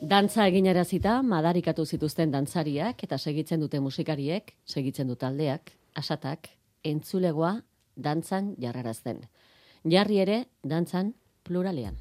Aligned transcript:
Dantza 0.00 0.46
eginarazita, 0.48 1.18
madarikatu 1.20 1.84
zituzten 1.84 2.30
dantzariak 2.32 3.02
eta 3.04 3.18
segitzen 3.18 3.60
dute 3.60 3.80
musikariek, 3.84 4.54
segitzen 4.64 5.12
du 5.12 5.16
taldeak, 5.20 5.74
asatak, 5.92 6.48
entzulegoa, 6.88 7.58
dantzan 7.96 8.54
jarrarazten. 8.64 9.20
Jarri 9.84 10.22
ere, 10.24 10.44
dantzan 10.64 11.12
pluralean. 11.44 12.00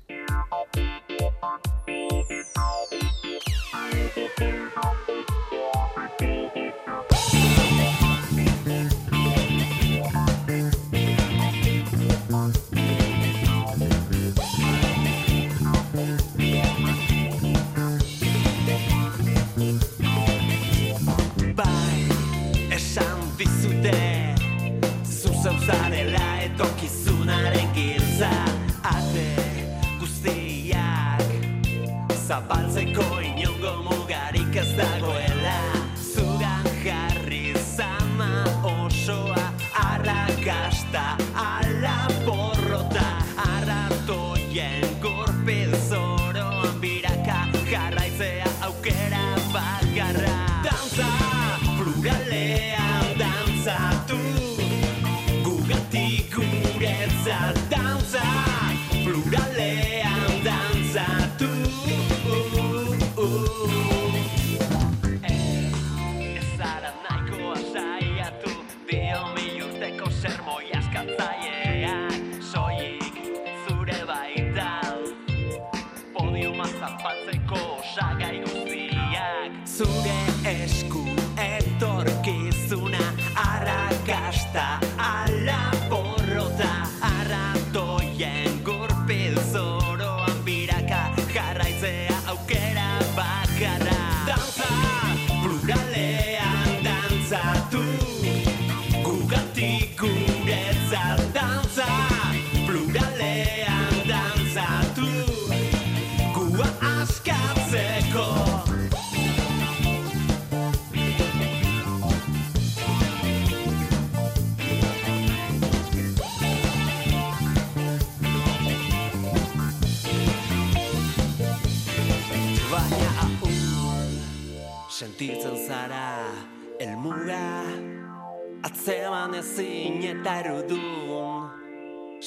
balcón. 32.50 33.19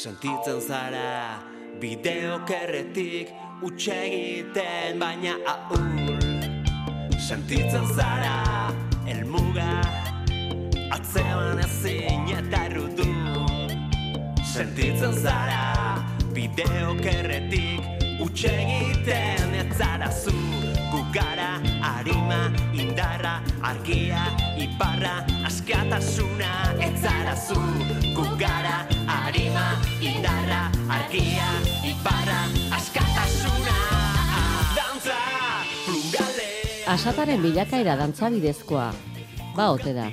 Sentitzen 0.03 0.61
zara. 0.61 1.39
Bideok 1.79 2.51
erretik 2.51 3.29
Utxegiten 3.63 4.99
baina 4.99 5.37
ahul 5.47 6.19
Sentitzen 7.23 7.87
zara 7.95 8.73
Elmuga 9.07 9.69
Atzeman 10.91 11.63
ezin 11.63 12.27
eta 12.35 12.65
erudun 12.73 13.71
Sentitzen 14.55 15.15
zara 15.23 16.03
Bideok 16.35 17.07
erretik 17.15 18.27
Utxegiten 18.27 19.55
ez 19.63 19.71
zara 19.79 20.11
zu 20.11 20.62
Gugara, 20.93 21.57
arima, 21.81 22.53
indarra 22.77 23.41
Argia, 23.65 24.27
iparra, 24.61 25.25
askatasuna 25.49 26.51
Ez 26.85 27.01
zara 27.01 27.33
zu 27.33 27.57
Gugara, 28.13 28.85
arima, 29.09 29.81
indarra 30.05 30.69
Argia, 30.93 31.49
iparra, 31.89 32.43
askatasuna. 32.77 33.79
Dantza, 34.77 35.17
plurale. 35.87 36.47
Asataren 36.93 37.41
bilakaera 37.41 37.97
dantza 37.97 38.29
bidezkoa, 38.29 38.93
ba 39.57 39.73
ote 39.73 39.97
da. 39.97 40.11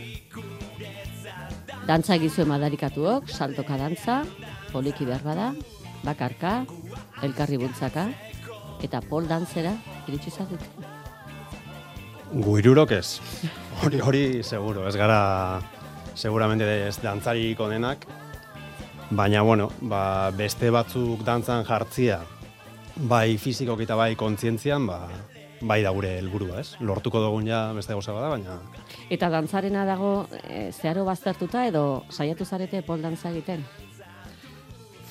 Dantza 1.92 2.16
egizue 2.16 2.48
madarikatuok, 2.48 3.28
saltoka 3.28 3.76
dantza, 3.76 4.22
poliki 4.72 5.04
behar 5.04 5.28
bada, 5.28 5.54
bakarka, 6.08 6.62
elkarri 7.28 7.60
bultzaka, 7.60 8.08
eta 8.80 9.04
pol 9.04 9.28
dantzera 9.28 9.76
iritsi 10.08 10.32
zatuk. 10.32 10.60
Guirurok 12.32 12.92
ez. 12.92 13.20
Hori, 13.84 14.02
hori 14.02 14.24
seguro, 14.44 14.88
ez 14.88 14.96
gara 14.96 15.62
seguramente 16.16 16.68
ez 16.88 16.98
dantzariko 17.02 17.70
denak. 17.70 18.06
Baina, 19.10 19.42
bueno, 19.42 19.72
ba, 19.82 20.30
beste 20.38 20.70
batzuk 20.70 21.24
dantzan 21.26 21.66
jartzia, 21.66 22.20
bai 23.10 23.38
fizikok 23.42 23.82
eta 23.82 23.98
bai 23.98 24.14
kontzientzian, 24.20 24.86
ba, 24.86 25.00
bai 25.62 25.80
da 25.82 25.94
gure 25.96 26.12
helburua, 26.20 26.60
ez? 26.62 26.76
Lortuko 26.86 27.24
dugun 27.24 27.48
ja 27.50 27.70
beste 27.74 27.96
gauza 27.96 28.14
bada, 28.14 28.30
baina 28.36 28.60
Eta 29.10 29.32
dantzarena 29.34 29.86
dago 29.88 30.28
e, 30.44 30.70
zeharo 30.72 31.08
baztertuta 31.08 31.66
edo 31.68 32.04
saiatu 32.10 32.46
zarete 32.46 32.84
pol 32.86 33.02
dantza 33.02 33.32
egiten? 33.34 33.66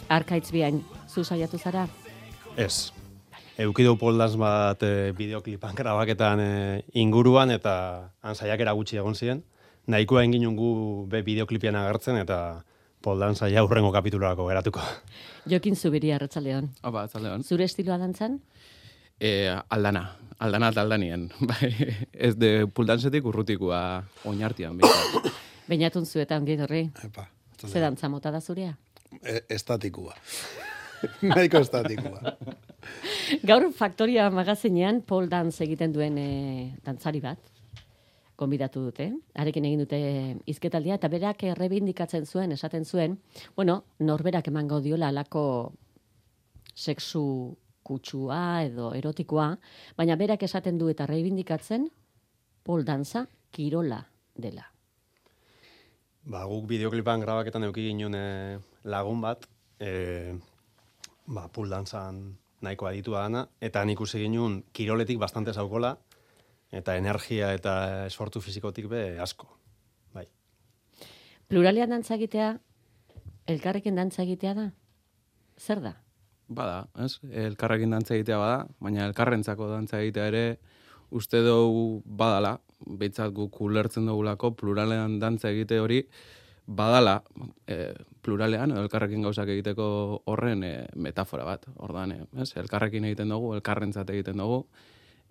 Arkaitz 0.09 0.53
biain, 0.53 0.85
zu 1.09 1.25
saiatu 1.25 1.59
zara? 1.59 1.89
ez. 2.59 2.93
Eukidu 3.59 3.97
poldaz 3.99 4.37
bat 4.39 4.83
e, 4.87 5.11
bideoklipan 5.19 5.75
grabaketan 5.75 6.41
e, 6.41 6.51
inguruan 7.03 7.51
eta 7.51 7.73
han 8.23 8.37
saiakera 8.39 8.75
gutxi 8.79 9.01
egon 9.01 9.17
ziren. 9.19 9.43
Nahikoa 9.91 10.23
egin 10.23 10.45
gu 10.55 11.07
be 11.11 11.25
bideoklipian 11.27 11.75
agertzen 11.75 12.21
eta 12.21 12.63
poldan 13.03 13.35
saia 13.35 13.65
hurrengo 13.65 13.91
kapitulorako 13.91 14.47
geratuko. 14.47 14.85
Jokin 15.51 15.75
zubiri 15.77 16.13
arratzaleon. 16.13 16.71
Opa, 16.85 17.03
atzaldeon. 17.09 17.43
Zure 17.43 17.67
estiloa 17.67 17.99
dantzan? 17.99 18.39
E, 19.19 19.51
aldana, 19.75 20.05
aldana 20.39 20.71
eta 20.71 20.85
aldanien. 20.87 21.27
Bai, 21.51 21.73
ez 22.13 22.37
de 22.39 22.53
pultantzetik 22.71 23.27
urrutikoa 23.27 23.83
oinartian. 24.31 24.79
Bainatun 25.71 26.07
zuetan 26.07 26.47
gidorri. 26.47 26.87
Epa, 27.05 27.27
Ze 27.59 27.81
dantza 27.83 28.09
mota 28.09 28.31
da 28.31 28.41
zurea? 28.41 28.77
e, 29.23 29.41
estatikua. 29.49 30.15
Nahiko 31.31 31.63
estatikua. 31.65 32.35
Gaur 33.47 33.69
Faktoria 33.77 34.29
magazinean 34.31 35.03
pole 35.07 35.29
dance 35.31 35.63
egiten 35.65 35.93
duen 35.95 36.19
e, 36.19 36.29
dantzari 36.85 37.21
bat 37.25 37.39
konbidatu 38.39 38.85
dute. 38.87 39.09
Arekin 39.35 39.67
egin 39.67 39.83
dute 39.83 39.99
izketaldia 40.47 40.97
eta 40.99 41.11
berak 41.11 41.43
errebindikatzen 41.51 42.27
zuen, 42.27 42.55
esaten 42.55 42.87
zuen, 42.87 43.19
bueno, 43.57 43.83
norberak 43.99 44.49
emango 44.53 44.79
diola 44.85 45.11
alako 45.11 45.73
sexu 46.79 47.25
kutsua 47.83 48.63
edo 48.69 48.93
erotikoa, 48.95 49.51
baina 49.99 50.17
berak 50.21 50.45
esaten 50.47 50.79
du 50.79 50.91
eta 50.93 51.09
reibindikatzen 51.09 51.89
pole 52.63 52.87
danza 52.87 53.25
kirola 53.51 54.05
dela. 54.37 54.69
Ba, 56.29 56.45
guk 56.45 56.67
bideoklipan 56.69 57.25
grabaketan 57.25 57.65
euki 57.71 57.89
ginen 57.89 58.15
e, 58.15 58.27
lagun 58.85 59.23
bat, 59.25 59.49
e, 59.81 60.37
ba, 61.29 61.47
pool 61.53 61.71
dantzan 61.71 62.23
nahiko 62.65 62.89
aditua 62.89 63.27
dana, 63.29 63.45
eta 63.61 63.85
nik 63.85 64.01
ikusi 64.01 64.25
ginen 64.25 64.63
kiroletik 64.75 65.21
bastante 65.21 65.53
zaukola, 65.55 65.95
eta 66.73 66.97
energia 66.99 67.53
eta 67.55 68.07
esfortu 68.09 68.43
fizikotik 68.45 68.89
be 68.91 69.05
asko. 69.21 69.47
Bai. 70.17 70.27
Pluralean 71.49 71.95
dantza 71.95 72.17
egitea, 72.19 72.51
elkarrekin 73.47 73.97
dantza 73.97 74.25
egitea 74.27 74.55
da? 74.59 74.69
Zer 75.59 75.81
da? 75.85 75.95
bada, 76.49 76.87
ez? 77.05 77.19
Elkarrekin 77.47 77.93
dantza 77.93 78.17
egitea 78.17 78.39
bada, 78.41 78.59
baina 78.81 79.05
elkarrentzako 79.09 79.69
dantza 79.71 80.01
egitea 80.01 80.27
ere 80.33 80.45
uste 81.15 81.43
dugu 81.45 82.03
badala, 82.05 82.57
behitzat 82.79 83.33
guk 83.37 83.61
ulertzen 83.65 84.09
dugulako 84.09 84.53
pluralean 84.57 85.19
dantza 85.21 85.51
egite 85.51 85.81
hori, 85.83 86.03
badala 86.69 87.23
e, 87.67 87.95
pluralean 88.21 88.75
edo 88.75 88.83
elkarrekin 88.85 89.25
gauzak 89.25 89.49
egiteko 89.55 89.89
horren 90.29 90.63
e, 90.65 90.73
metafora 91.01 91.47
bat. 91.49 91.65
Ordan, 91.85 92.13
e, 92.13 92.25
ez? 92.43 92.51
Elkarrekin 92.61 93.07
egiten 93.09 93.33
dugu, 93.33 93.55
elkarrentzat 93.57 94.11
egiten 94.13 94.37
dugu, 94.43 94.61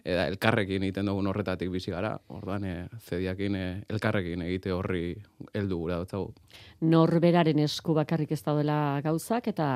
eta 0.02 0.26
elkarrekin 0.32 0.88
egiten 0.88 1.12
dugu 1.12 1.22
horretatik 1.30 1.70
bizi 1.72 1.94
gara. 1.94 2.16
Ordan, 2.34 2.66
e, 2.66 2.76
zediakin 3.06 3.56
e, 3.56 3.66
elkarrekin 3.94 4.42
egite 4.48 4.74
horri 4.74 5.04
heldu 5.54 5.78
gura 5.84 6.00
dutzagu. 6.02 6.34
Norberaren 6.82 7.62
esku 7.68 7.94
bakarrik 7.98 8.34
ez 8.34 8.42
daudela 8.44 8.80
gauzak 9.06 9.52
eta 9.54 9.70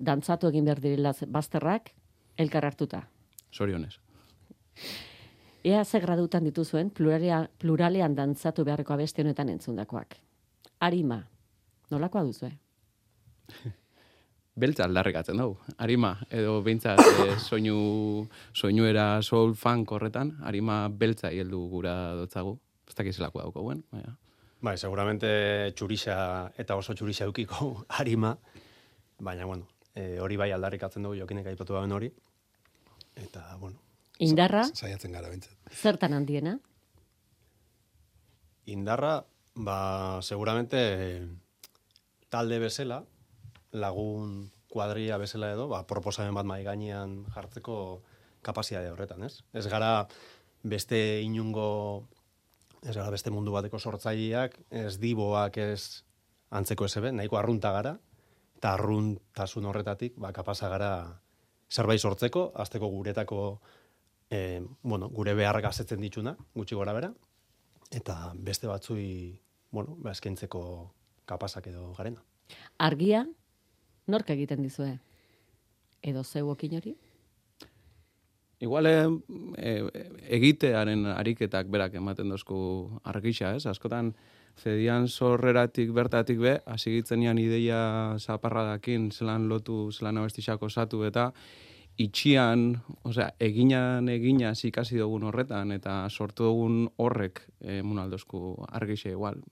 dantzatu 0.00 0.50
egin 0.50 0.66
behar 0.66 0.82
direla 0.82 1.14
bazterrak 1.28 1.92
elkar 2.36 2.66
hartuta. 2.66 3.04
Sorionez. 3.52 3.94
Ea 5.62 5.84
ze 5.84 6.00
gradutan 6.00 6.42
dituzuen 6.44 6.90
pluralean, 6.90 7.46
pluralean 7.58 8.14
dantzatu 8.16 8.64
beharreko 8.64 8.94
abesti 8.96 9.22
honetan 9.22 9.50
entzundakoak 9.52 10.16
arima. 10.80 11.20
Nolakoa 11.90 12.24
duzu, 12.24 12.46
eh? 12.48 12.56
Beltza 14.60 14.84
aldarrikatzen 14.84 15.38
dugu. 15.40 15.56
Arima, 15.80 16.14
edo 16.34 16.58
bintzat 16.66 17.00
e, 17.00 17.36
soinu, 17.48 17.76
soinuera 18.52 19.22
soul 19.22 19.54
funk 19.56 19.92
horretan, 19.96 20.34
arima 20.44 20.82
beltza 20.88 21.30
hieldu 21.32 21.62
gura 21.70 21.94
dotzagu. 22.18 22.58
Ez 22.90 22.96
dakiz 22.98 23.16
lako 23.22 23.44
dauko, 23.44 23.62
guen. 23.68 23.84
Baina. 23.94 24.16
Bai, 24.60 24.74
seguramente 24.76 25.28
txurixa 25.78 26.16
eta 26.60 26.76
oso 26.76 26.96
txurixa 26.96 27.28
dukiko 27.30 27.70
arima, 28.02 28.34
baina, 29.20 29.46
bueno, 29.48 29.68
e, 29.94 30.18
hori 30.20 30.36
bai 30.40 30.50
aldarrikatzen 30.56 31.06
dugu 31.06 31.22
jokinek 31.22 31.52
aipatu 31.54 31.78
bauen 31.78 31.94
hori. 31.96 32.10
Eta, 33.16 33.46
bueno. 33.60 33.80
Indarra? 34.20 34.66
Zaiatzen 34.74 35.14
gara, 35.16 35.30
bintzat. 35.32 35.56
Zertan 35.72 36.12
handiena? 36.12 36.58
Indarra, 38.68 39.22
Ba, 39.54 40.20
seguramente 40.22 41.26
talde 42.30 42.58
bezala, 42.62 43.04
lagun 43.72 44.50
kuadria 44.70 45.18
bezala 45.18 45.50
edo, 45.52 45.66
ba, 45.68 45.82
proposamen 45.86 46.34
bat 46.34 46.46
mai 46.46 46.62
gainean 46.62 47.24
jartzeko 47.34 48.02
kapasitate 48.46 48.92
horretan, 48.92 49.24
ez? 49.26 49.42
Ez 49.52 49.66
gara 49.68 50.06
beste 50.62 51.20
inungo, 51.24 52.06
ez 52.86 52.94
gara 52.94 53.10
beste 53.10 53.32
mundu 53.34 53.52
bateko 53.52 53.78
sortzaileak, 53.78 54.54
ez 54.70 54.98
diboak 55.02 55.58
ez 55.58 56.04
antzeko 56.50 56.86
esebe, 56.86 57.10
nahiko 57.12 57.38
arrunta 57.40 57.72
gara, 57.74 57.96
eta 58.56 58.74
arruntasun 58.76 59.66
horretatik, 59.66 60.14
ba, 60.16 60.32
kapasa 60.36 60.70
gara 60.70 60.92
zerbait 61.70 62.00
sortzeko, 62.00 62.50
azteko 62.54 62.88
guretako, 62.90 63.42
eh, 64.30 64.62
bueno, 64.82 65.10
gure 65.10 65.34
beharrak 65.34 65.70
azetzen 65.70 66.00
dituna, 66.00 66.36
gutxi 66.54 66.78
gora 66.78 66.94
bera, 66.94 67.10
eta 67.90 68.32
beste 68.34 68.66
batzui, 68.70 69.40
bueno, 69.70 69.96
ba, 70.00 70.12
eskentzeko 70.12 70.62
kapasak 71.26 71.66
edo 71.70 71.92
garena. 71.98 72.22
Argia, 72.78 73.24
nork 74.06 74.30
egiten 74.30 74.62
dizue? 74.62 74.98
Edo 76.02 76.24
zeu 76.24 76.48
okin 76.50 76.76
hori? 76.78 76.96
Igual 78.60 78.86
e, 78.90 79.72
egitearen 80.36 81.06
ariketak 81.14 81.70
berak 81.72 81.94
ematen 81.96 82.28
dozku 82.28 82.58
argisa, 83.08 83.54
ez? 83.56 83.64
Askotan, 83.66 84.12
zedian 84.60 85.08
sorreratik 85.08 85.92
bertatik 85.96 86.38
be, 86.38 86.58
hasi 86.66 86.98
ideia 87.00 88.16
zaparradakin, 88.18 89.10
zelan 89.10 89.48
lotu, 89.48 89.90
zelan 89.92 90.18
abestixako 90.18 90.68
zatu, 90.68 91.04
eta 91.04 91.32
itxian, 92.00 92.80
osea, 93.04 93.30
eginan 93.42 94.08
egina 94.08 94.52
ikasi 94.64 94.98
dugun 94.98 95.26
horretan 95.28 95.72
eta 95.72 96.02
sortu 96.08 96.46
dugun 96.48 96.88
horrek 96.96 97.42
e, 97.60 97.82
munaldozku 97.82 98.56
argixe 98.68 99.12
igual. 99.12 99.42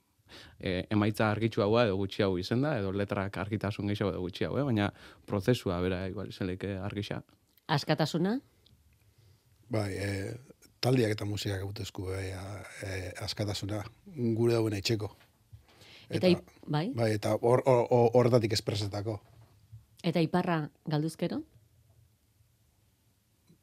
E, 0.59 0.85
emaitza 0.93 1.29
argitxu 1.31 1.61
hau 1.65 1.71
edo 1.81 1.97
gutxi 1.97 2.23
hau 2.23 2.37
izen 2.37 2.61
da, 2.61 2.75
edo 2.79 2.91
letrak 2.93 3.37
argitasun 3.37 3.89
gehiago 3.89 4.13
edo 4.13 4.21
gutxi 4.21 4.45
hau, 4.45 4.57
eh? 4.57 4.63
baina 4.65 4.91
prozesua 5.25 5.79
bera 5.81 6.05
igual 6.09 6.29
izenleke 6.29 6.75
argixa. 6.77 7.21
Askatasuna? 7.67 8.39
Bai, 9.69 9.89
e, 9.93 10.09
taldiak 10.81 11.13
eta 11.13 11.25
musikak 11.29 11.61
gautezku 11.61 12.09
e, 12.13 12.23
e, 12.33 12.99
askatasuna 13.25 13.83
gure 14.37 14.57
dauen 14.57 14.77
etxeko. 14.79 15.11
Eta, 16.09 16.25
eta 16.25 16.65
bai? 16.65 16.87
Bai, 16.97 17.11
eta 17.13 17.35
horretatik 17.37 18.49
or, 18.49 18.57
or, 18.57 18.57
espresetako. 18.57 19.19
Eta 20.01 20.21
iparra 20.25 20.63
galduzkero? 20.89 21.43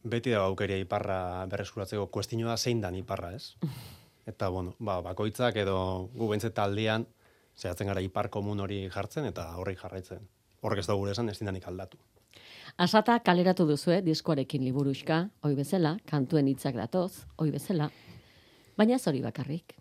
Beti 0.06 0.32
da 0.34 0.44
aukeria 0.46 0.78
iparra 0.80 1.46
berreskuratzeko 1.50 2.06
kuestinoa 2.14 2.56
zein 2.56 2.80
dan 2.80 2.94
iparra, 2.94 3.34
ez? 3.34 3.54
Eta, 4.30 4.48
bueno, 4.50 4.74
ba, 4.78 4.98
bakoitzak 5.06 5.56
edo 5.62 5.76
gu 6.14 6.28
bentset 6.32 6.54
taldean, 6.54 7.06
zehatzen 7.56 7.86
gara 7.86 8.02
ipar 8.02 8.28
komun 8.28 8.60
hori 8.60 8.80
jartzen 8.92 9.28
eta 9.30 9.46
horri 9.60 9.76
jarraitzen. 9.78 10.26
Horrek 10.66 10.82
ez 10.82 10.88
da 10.88 10.96
gure 10.98 11.14
esan, 11.14 11.30
ez 11.30 11.38
dindanik 11.38 11.68
aldatu. 11.70 12.00
Asata 12.76 13.20
kaleratu 13.24 13.68
duzu, 13.68 13.92
eh, 13.94 14.02
diskoarekin 14.02 14.64
liburuxka, 14.64 15.22
oi 15.46 15.54
bezala, 15.54 15.96
kantuen 16.10 16.48
hitzak 16.50 16.74
datoz, 16.76 17.24
oi 17.38 17.50
bezala, 17.54 17.88
baina 18.76 18.98
ez 18.98 19.06
hori 19.06 19.22
bakarrik. 19.22 19.76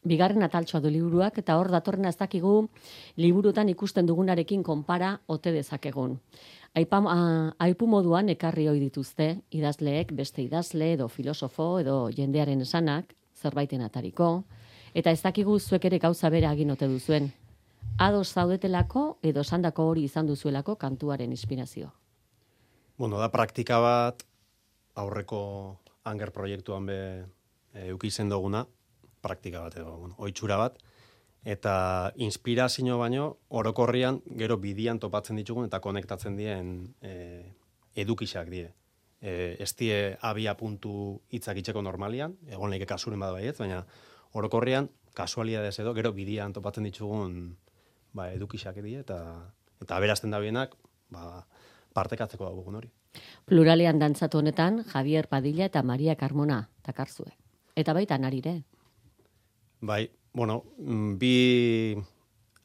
Bigarren 0.00 0.42
ataltsoa 0.46 0.80
du 0.80 0.88
liburuak 0.88 1.36
eta 1.42 1.58
hor 1.60 1.68
datorrena 1.68 2.08
ez 2.08 2.16
dakigu 2.16 2.70
liburutan 3.20 3.68
ikusten 3.68 4.06
dugunarekin 4.08 4.62
konpara 4.64 5.18
ote 5.26 5.52
dezakegun. 5.52 6.16
Aipa, 6.78 7.00
aipu 7.58 7.86
moduan 7.90 8.28
ekarri 8.30 8.68
hoi 8.70 8.78
dituzte, 8.78 9.40
idazleek, 9.50 10.12
beste 10.14 10.42
idazle 10.44 10.92
edo 10.94 11.08
filosofo 11.10 11.80
edo 11.80 11.96
jendearen 12.14 12.62
esanak, 12.62 13.14
zerbaiten 13.34 13.82
atariko, 13.82 14.44
eta 14.94 15.10
ez 15.10 15.18
dakigu 15.22 15.58
zuek 15.58 15.88
ere 15.90 15.98
gauza 15.98 16.30
bere 16.30 16.46
agin 16.46 16.70
ote 16.70 16.86
duzuen. 16.86 17.26
Ado 17.98 18.22
zaudetelako 18.24 19.18
edo 19.22 19.42
sandako 19.42 19.88
hori 19.90 20.04
izan 20.06 20.30
duzuelako 20.30 20.76
kantuaren 20.76 21.30
inspirazio. 21.30 21.90
Bueno, 22.98 23.18
da 23.18 23.30
praktika 23.32 23.80
bat 23.80 24.22
aurreko 24.94 25.40
anger 26.04 26.30
proiektuan 26.30 26.86
be 26.86 27.00
e, 27.74 27.92
ukizen 27.92 28.30
duguna, 28.30 28.62
praktika 29.20 29.64
bat 29.66 29.76
edo, 29.80 29.96
bueno, 29.96 30.14
oitxura 30.18 30.56
bat, 30.60 30.78
eta 31.44 32.12
inspirazio 32.16 32.98
baino 32.98 33.38
orokorrian 33.48 34.20
gero 34.36 34.58
bidian 34.58 34.98
topatzen 35.00 35.36
ditugun 35.40 35.66
eta 35.66 35.80
konektatzen 35.80 36.36
dien 36.36 36.94
e, 37.00 37.54
edukisak 37.96 38.50
die. 38.50 38.68
E, 39.20 39.56
ez 39.60 39.74
die 39.76 40.16
abia 40.20 40.56
puntu 40.56 41.20
hitzak 41.32 41.56
itzeko 41.56 41.82
normalian, 41.82 42.36
egon 42.48 42.70
leike 42.70 42.86
kasuren 42.86 43.20
bada 43.20 43.32
baiet, 43.32 43.58
baina 43.58 43.84
orokorrian 44.32 44.90
kasualidades 45.14 45.78
edo 45.80 45.94
gero 45.94 46.12
bidian 46.12 46.52
topatzen 46.52 46.84
ditugun 46.84 47.56
ba, 48.12 48.30
edukisak 48.32 48.78
die 48.84 49.00
eta 49.00 49.20
eta 49.80 49.96
aberazten 49.96 50.30
da 50.30 50.40
bienak 50.40 50.76
ba, 51.10 51.46
partekatzeko 51.96 52.44
dago 52.44 52.64
hori. 52.76 52.90
Pluralean 53.46 53.98
dantzatu 53.98 54.38
honetan 54.38 54.84
Javier 54.84 55.26
Padilla 55.26 55.66
eta 55.66 55.82
Maria 55.82 56.14
Carmona 56.16 56.68
takarzue. 56.82 57.32
Eta 57.74 57.92
baita 57.92 58.18
narire. 58.18 58.62
Bai, 59.80 60.10
bueno, 60.32 60.64
mm, 60.78 61.18
bi 61.18 61.96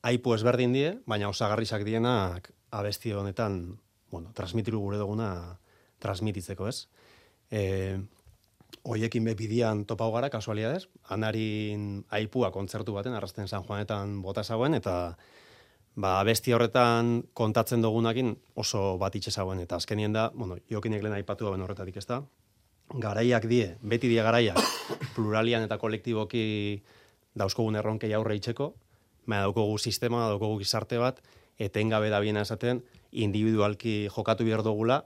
aipu 0.06 0.36
ezberdin 0.36 0.74
die, 0.76 0.92
baina 1.10 1.30
osagarrisak 1.30 1.86
dienak 1.86 2.52
abesti 2.76 3.14
honetan, 3.14 3.80
bueno, 4.12 4.32
transmitiru 4.34 4.80
gure 4.80 5.00
duguna 5.02 5.58
transmititzeko, 6.04 6.68
ez? 6.68 6.88
E, 7.50 7.98
oiekin 8.86 9.26
be 9.26 9.34
bidian 9.38 9.86
topau 9.90 10.12
gara, 10.14 10.30
kasualidades, 10.30 10.90
anarin 11.10 12.04
aipua 12.14 12.52
kontzertu 12.54 12.94
baten, 12.94 13.16
arrasten 13.18 13.48
San 13.48 13.66
Juanetan 13.66 14.22
bota 14.22 14.44
zauen, 14.44 14.76
eta 14.78 15.18
ba, 15.96 16.20
abesti 16.20 16.54
horretan 16.54 17.24
kontatzen 17.34 17.82
dugunakin 17.82 18.36
oso 18.56 18.98
bat 19.02 19.16
itxe 19.16 19.32
zauen, 19.32 19.64
eta 19.64 19.80
azkenien 19.82 20.14
da, 20.14 20.30
bueno, 20.36 20.60
jokinek 20.70 21.04
lehen 21.04 21.18
aipatu 21.18 21.50
ben 21.50 21.66
horretatik 21.66 21.98
ez 21.98 22.06
da, 22.06 22.22
garaiak 22.94 23.48
die, 23.50 23.72
beti 23.82 24.12
die 24.12 24.22
garaiak, 24.22 24.62
pluralian 25.16 25.66
eta 25.66 25.80
kolektiboki 25.82 26.46
dauzkogun 27.36 27.76
erronkei 27.76 28.14
aurre 28.14 28.38
itxeko, 28.40 28.74
baina 29.26 29.44
daukogu 29.48 29.78
sistema, 29.78 30.28
daukogu 30.32 30.60
gizarte 30.62 31.00
bat, 31.02 31.22
etengabe 31.60 32.10
da 32.12 32.20
biena 32.24 32.44
esaten, 32.46 32.82
individualki 33.12 34.08
jokatu 34.12 34.46
behar 34.48 34.64
dugula, 34.64 35.04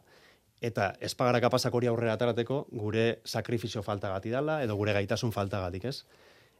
eta 0.61 0.93
espagara 1.05 1.39
kapasak 1.41 1.73
hori 1.73 1.87
aurrera 1.87 2.17
atarateko, 2.17 2.65
gure 2.71 3.21
sakrifizio 3.25 3.83
falta 3.83 4.11
gati 4.11 4.33
dala, 4.33 4.59
edo 4.63 4.75
gure 4.75 4.93
gaitasun 4.97 5.31
falta 5.31 5.61
gatik, 5.65 5.85
ez? 5.85 6.03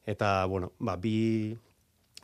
Eta, 0.08 0.46
bueno, 0.48 0.72
ba, 0.80 0.96
bi 0.96 1.58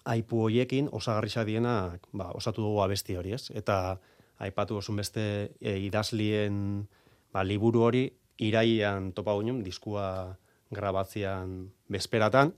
aipu 0.05 0.45
hoiekin, 0.45 0.87
osagarrisa 0.93 1.43
diena, 1.43 1.97
ba, 2.13 2.31
osatu 2.37 2.63
dugu 2.63 2.81
abesti 2.85 3.17
hori, 3.19 3.35
ez? 3.35 3.49
Eta, 3.53 3.97
aipatu 4.39 4.79
osun 4.79 4.99
beste 4.99 5.25
e, 5.59 5.77
idazlien 5.85 6.85
ba, 7.33 7.43
liburu 7.43 7.85
hori, 7.87 8.05
iraian 8.43 9.11
topa 9.15 9.35
guinun, 9.37 9.61
diskua 9.63 10.35
grabatzean 10.75 11.69
bezperatan, 11.91 12.53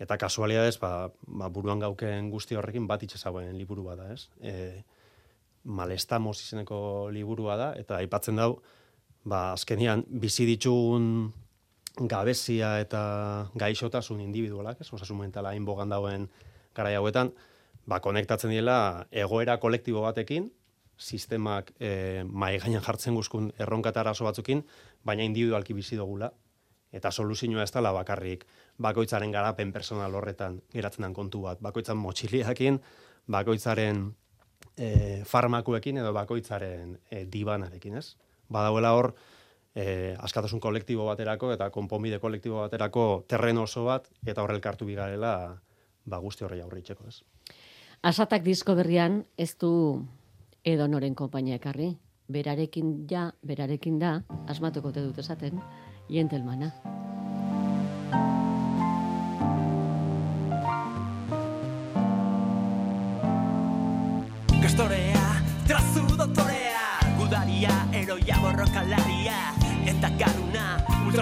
Eta 0.00 0.16
kasualidades, 0.16 0.78
ba, 0.80 1.10
ba, 1.28 1.50
buruan 1.52 1.82
gauken 1.82 2.30
guzti 2.32 2.56
horrekin 2.56 2.86
bat 2.88 3.02
itxezagoen 3.04 3.52
liburu 3.58 3.84
bada, 3.90 4.08
ez? 4.14 4.30
E, 4.40 4.82
malestamos 5.64 6.38
izeneko 6.40 7.10
liburua 7.12 7.58
da, 7.60 7.68
eta 7.76 7.98
aipatzen 8.00 8.40
dau, 8.40 8.54
ba, 9.28 9.52
azkenian, 9.52 10.06
bizi 10.08 10.46
ditugun 10.48 11.28
gabezia 12.08 12.78
eta 12.80 13.02
gaixotasun 13.60 14.22
individualak, 14.24 14.80
ez, 14.80 14.88
osasun 14.88 15.20
mentala 15.20 15.52
inbogan 15.58 15.92
dauen 15.92 16.30
garai 16.76 16.94
hauetan, 16.96 17.34
ba, 17.84 18.00
konektatzen 18.00 18.54
dira 18.56 19.06
egoera 19.12 19.58
kolektibo 19.60 20.06
batekin, 20.06 20.48
sistemak 21.00 21.74
e, 21.80 22.24
mai 22.24 22.54
gainean 22.60 22.84
jartzen 22.84 23.16
guzkun 23.16 23.52
erronkata 23.58 24.00
arazo 24.00 24.24
batzukin, 24.24 24.64
baina 25.04 25.28
individualki 25.28 25.76
bizi 25.76 26.00
dugula, 26.00 26.32
eta 26.92 27.10
soluzioa 27.10 27.62
ez 27.62 27.72
dela 27.72 27.92
bakarrik 27.94 28.46
bakoitzaren 28.80 29.32
garapen 29.32 29.72
personal 29.72 30.14
horretan 30.14 30.60
geratzen 30.72 31.06
den 31.06 31.14
kontu 31.14 31.44
bat, 31.44 31.60
bakoitzan 31.60 31.98
motxiliakin, 32.00 32.80
bakoitzaren 33.30 34.06
e, 34.76 35.22
farmakuekin 35.28 36.00
edo 36.00 36.12
bakoitzaren 36.16 36.96
e, 37.10 37.24
dibanarekin, 37.30 37.98
ez? 38.00 38.14
Badauela 38.50 38.94
hor, 38.96 39.12
e, 39.74 40.16
askatasun 40.18 40.60
kolektibo 40.60 41.06
baterako 41.06 41.52
eta 41.54 41.70
konponbide 41.70 42.18
kolektibo 42.18 42.62
baterako 42.64 43.24
terren 43.28 43.58
oso 43.58 43.84
bat, 43.86 44.08
eta 44.26 44.42
horrelkartu 44.42 44.88
bigarela, 44.88 45.34
ba, 46.04 46.22
guzti 46.22 46.46
horri 46.46 46.62
aurritzeko, 46.64 47.08
ez? 47.08 47.20
Asatak 48.02 48.42
disko 48.46 48.74
berrian 48.78 49.24
ez 49.36 49.52
du 49.60 49.72
edo 50.64 50.86
noren 50.88 51.14
konpainia 51.14 51.60
ekarri. 51.60 51.92
Berarekin 52.30 52.94
ja, 53.10 53.26
berarekin 53.42 53.98
da, 53.98 54.20
asmatuko 54.48 54.92
te 54.94 55.02
dut 55.02 55.18
esaten, 55.18 55.58
jentelmana. 56.08 56.70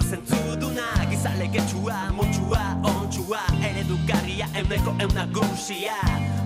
Ultrazentzuduna 0.08 1.06
Gizale 1.10 1.48
getxua, 1.48 2.10
motxua, 2.12 2.80
ontxua 2.82 3.40
Eredugarria, 3.62 4.48
euneko 4.54 4.94
eunagusia 5.00 5.96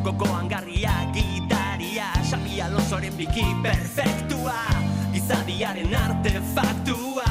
Koko 0.03 0.27
angarria, 0.35 0.91
gitaria 1.13 2.11
Xabi 2.31 2.61
Alonsoren 2.61 3.15
biki 3.17 3.45
perfektua 3.63 4.59
Gizadiaren 5.13 5.95
artefaktua 5.95 7.29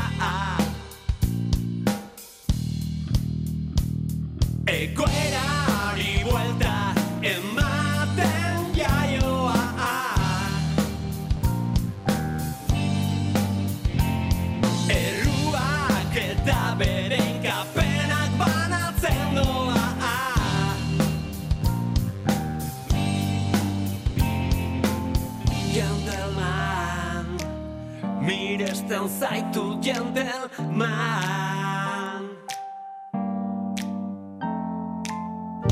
Miresten 28.91 29.07
zaitu 29.07 29.79
gentleman 29.79 30.91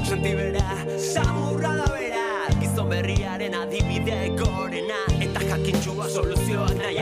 Sentibera, 0.07 0.63
samurra 0.97 1.75
da 1.75 1.88
bera. 1.91 2.47
Gizon 2.61 2.89
berriaren 2.89 3.53
adibide 3.53 4.31
gorena. 4.39 5.03
Eta 5.19 5.43
jakintxua 5.51 6.07
soluzioak 6.07 6.75
nahi 6.79 6.99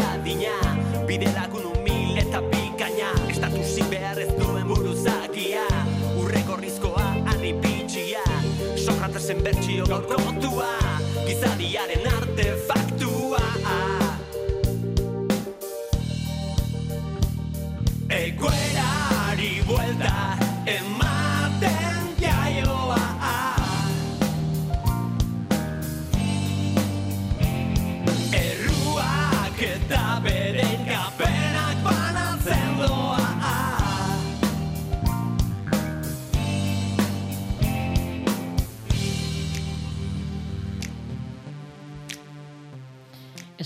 Segway. 18.27 18.66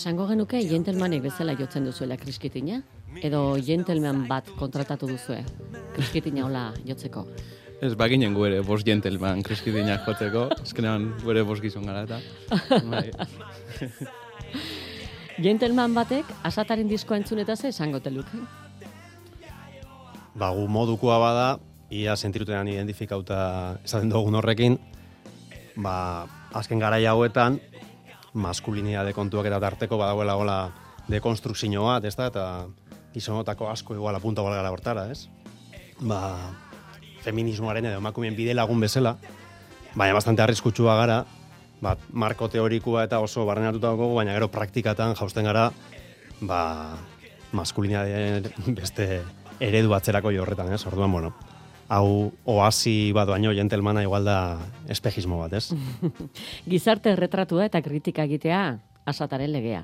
Esango 0.01 0.25
genuke 0.25 0.57
gentlemanek 0.65 1.19
bezala 1.21 1.53
jotzen 1.53 1.83
duzuela 1.85 2.15
kriskitina? 2.17 2.79
Edo 3.21 3.41
gentleman 3.61 4.23
bat 4.25 4.47
kontratatu 4.57 5.05
duzue 5.05 5.43
kriskitina 5.93 6.47
hola 6.47 6.63
jotzeko? 6.87 7.21
Ez 7.85 7.91
baginen 7.99 8.33
gu 8.33 8.47
ere 8.47 8.63
bost 8.65 8.87
gentleman 8.87 9.43
kriskidinak 9.45 10.01
jotzeko, 10.09 10.47
ezkenean 10.65 11.05
gu 11.21 11.35
ere 11.35 11.45
bost 11.45 11.61
gizon 11.61 11.85
gara 11.85 12.01
eta. 12.07 12.17
Bai. 12.89 13.11
Gentleman 15.45 15.93
batek 15.93 16.33
asataren 16.49 16.89
diskoa 16.89 17.21
entzun 17.21 17.45
eta 17.45 17.53
ze 17.55 17.69
esango 17.69 18.01
teluke? 18.01 18.41
Ba, 20.33 20.49
gu 20.49 20.65
modukoa 20.65 21.21
bada, 21.21 21.49
ia 21.93 22.17
sentirutean 22.17 22.73
identifikauta 22.73 23.43
esaten 23.85 24.09
dugun 24.09 24.41
horrekin, 24.41 24.81
ba, 25.77 26.25
azken 26.57 26.81
garai 26.81 27.05
hauetan, 27.05 27.61
maskulinidade 28.33 29.13
kontuak 29.13 29.47
eta 29.49 29.59
tarteko 29.59 29.97
badagoela 29.99 30.35
gola 30.39 30.57
dekonstrukzio 31.11 31.83
bat, 31.83 32.05
ez 32.05 32.15
da, 32.15 32.27
eta 32.31 32.45
gizonotako 33.13 33.69
asko 33.71 33.95
igual 33.95 34.15
apunta 34.15 34.43
gara 34.43 34.71
hortara, 34.71 35.09
ez? 35.11 35.27
Ba, 35.99 36.51
feminismoaren 37.23 37.85
edo 37.85 37.99
emakumeen 37.99 38.35
bide 38.35 38.53
lagun 38.53 38.79
bezala, 38.79 39.17
baina 39.95 40.13
bastante 40.13 40.41
arriskutsua 40.41 40.95
gara, 40.95 41.25
bat, 41.81 41.99
marko 42.13 42.47
teorikoa 42.47 43.03
eta 43.03 43.19
oso 43.19 43.45
dugu, 43.45 44.15
baina 44.15 44.33
gero 44.33 44.47
praktikatan 44.47 45.15
jausten 45.15 45.43
gara, 45.43 45.71
ba, 46.41 46.97
maskulinitatearen 47.51 48.75
beste 48.79 49.21
eredu 49.59 49.89
batzerako 49.89 50.31
jo 50.31 50.43
horretan, 50.43 50.71
ez? 50.73 50.85
Orduan, 50.85 51.11
bueno, 51.11 51.33
hau 51.91 52.31
oasi 52.47 53.11
bat 53.11 53.27
baino 53.27 53.51
gentlemana 53.51 54.03
igual 54.05 54.23
da 54.23 54.37
espejismo 54.87 55.41
bat, 55.41 55.57
ez? 55.59 55.75
Gizarte 56.71 57.11
erretratua 57.11 57.67
eta 57.67 57.81
kritika 57.83 58.23
egitea 58.29 58.61
asataren 59.11 59.51
legea. 59.51 59.83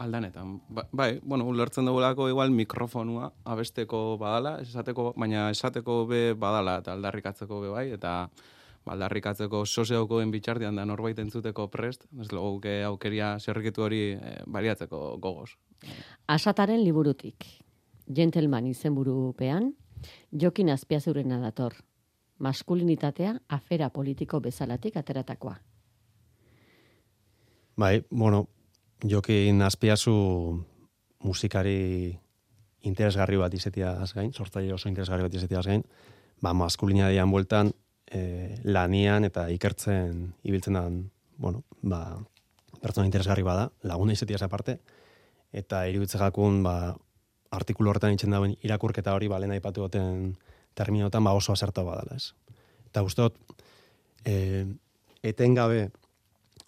Aldanetan. 0.00 0.54
Ba, 0.72 0.86
bai, 0.96 1.10
bueno, 1.20 1.44
ulertzen 1.44 1.84
dugulako 1.84 2.30
igual 2.30 2.54
mikrofonua 2.56 3.28
abesteko 3.44 4.16
badala, 4.20 4.54
esateko, 4.64 5.10
baina 5.20 5.50
esateko 5.52 6.06
be 6.08 6.22
badala 6.32 6.78
eta 6.80 6.94
aldarrikatzeko 6.96 7.60
be 7.60 7.74
bai, 7.74 7.84
eta 7.98 8.14
ba, 8.30 8.94
aldarrikatzeko 8.94 9.66
soseokoen 9.66 10.32
bitxardian 10.32 10.80
da 10.80 10.86
norbait 10.88 11.20
entzuteko 11.20 11.68
prest, 11.68 12.08
ez 12.16 12.30
loguke 12.32 12.78
aukeria 12.88 13.34
zerrikitu 13.38 13.84
hori 13.84 14.00
eh, 14.14 14.38
baliatzeko 14.48 15.18
gogoz. 15.20 15.50
Asataren 16.32 16.80
liburutik. 16.80 17.44
Gentleman 18.10 18.72
izenburupean, 18.72 19.74
Jokin 20.32 20.70
Azpiazurena 20.70 21.40
dator. 21.40 21.74
Maskulinitatea 22.38 23.34
afera 23.48 23.90
politiko 23.90 24.40
bezalatik 24.40 24.96
ateratakoa. 24.96 25.58
Bai, 27.76 28.02
bueno, 28.10 28.46
jokin 29.08 29.62
azpiazu 29.62 30.12
musikari 31.24 32.18
interesgarri 32.84 33.38
bat 33.40 33.54
izetiaz 33.54 34.12
gain, 34.16 34.32
sortzaile 34.32 34.74
oso 34.74 34.88
interesgarri 34.88 35.24
bat 35.24 35.36
izetiaz 35.36 35.66
gain, 35.66 35.84
ba, 36.42 36.52
maskulinitatean 36.56 37.30
bueltan 37.32 37.72
e, 38.10 38.56
lanian 38.64 39.24
eta 39.24 39.46
ikertzen 39.52 40.26
ibiltzen 40.44 40.76
dan, 40.76 40.98
bueno, 41.38 41.62
ba, 41.82 42.18
pertsona 42.80 43.08
interesgarri 43.08 43.44
bada, 43.44 43.70
laguna 43.84 44.16
izetiaz 44.16 44.42
aparte, 44.44 44.78
eta 45.52 45.84
iruditzegakun, 45.88 46.62
ba, 46.64 46.76
artikulu 47.50 47.90
horretan 47.90 48.14
itxen 48.14 48.34
dauen 48.34 48.54
irakurketa 48.62 49.14
hori, 49.14 49.28
ba, 49.28 49.40
lehen 49.42 49.54
aipatu 49.56 49.84
goten 49.86 50.36
terminotan, 50.78 51.24
ba, 51.24 51.34
oso 51.34 51.52
aserta 51.52 51.82
badala, 51.86 52.16
ez. 52.16 52.32
Eta 52.90 53.02
usteot, 53.06 53.36
e, 54.24 54.66
etengabe, 55.26 55.88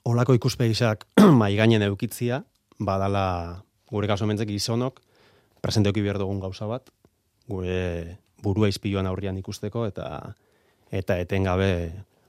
olako 0.04 0.34
ikuspegisak 0.38 1.06
mai 1.40 1.54
gainen 1.56 1.86
eukitzia, 1.86 2.42
badala 2.82 3.62
gure 3.90 4.08
kaso 4.10 4.26
mentzek 4.26 4.50
gizonok, 4.50 5.00
presenteoki 5.62 6.02
behar 6.02 6.18
dugun 6.18 6.40
gauza 6.42 6.66
bat, 6.66 6.90
gure 7.48 8.18
burua 8.42 8.70
izpiluan 8.70 9.06
aurrian 9.06 9.38
ikusteko, 9.38 9.86
eta 9.86 10.34
eta 10.92 11.16
etengabe 11.22 11.70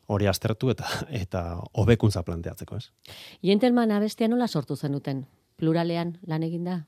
hori 0.08 0.28
aztertu 0.30 0.70
eta 0.72 0.88
eta 1.24 1.44
hobekuntza 1.74 2.24
planteatzeko, 2.24 2.78
ez? 2.78 3.16
Jentelman 3.44 3.92
abestia 3.92 4.30
nola 4.30 4.48
sortu 4.48 4.78
zenuten? 4.78 5.26
Pluralean 5.58 6.18
lan 6.28 6.44
eginda? 6.44 6.84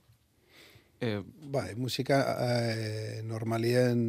E, 1.06 1.22
Bai, 1.54 1.76
musika 1.78 2.18
eh, 2.42 3.22
normalien 3.24 4.00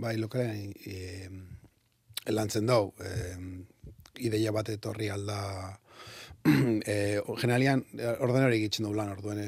bai 0.00 0.14
lokalean 0.16 0.70
eh, 0.86 1.28
lantzen 2.30 2.70
dau. 2.70 2.92
Eh, 3.02 3.36
ideia 4.28 4.52
bat 4.54 4.68
etorri 4.70 5.08
alda 5.10 5.40
eh, 6.92 7.18
generalian 7.40 7.82
ordenari 8.22 8.60
egiten 8.60 8.86
dugu 8.86 9.00
lan 9.00 9.10
orduen 9.16 9.42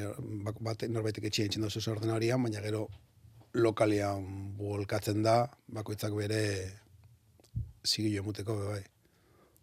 bat 0.61 0.83
norbaitek 0.89 1.29
etxea 1.31 1.47
egiten 1.47 1.69
duzu 1.69 1.85
ordenarian, 1.93 2.43
baina 2.43 2.65
gero 2.65 2.89
lokalian 3.55 4.27
buolkatzen 4.59 5.23
da, 5.23 5.37
bakoitzak 5.69 6.17
bere 6.19 6.43
zigilo 7.87 8.25
emuteko 8.25 8.59
bai. 8.65 8.83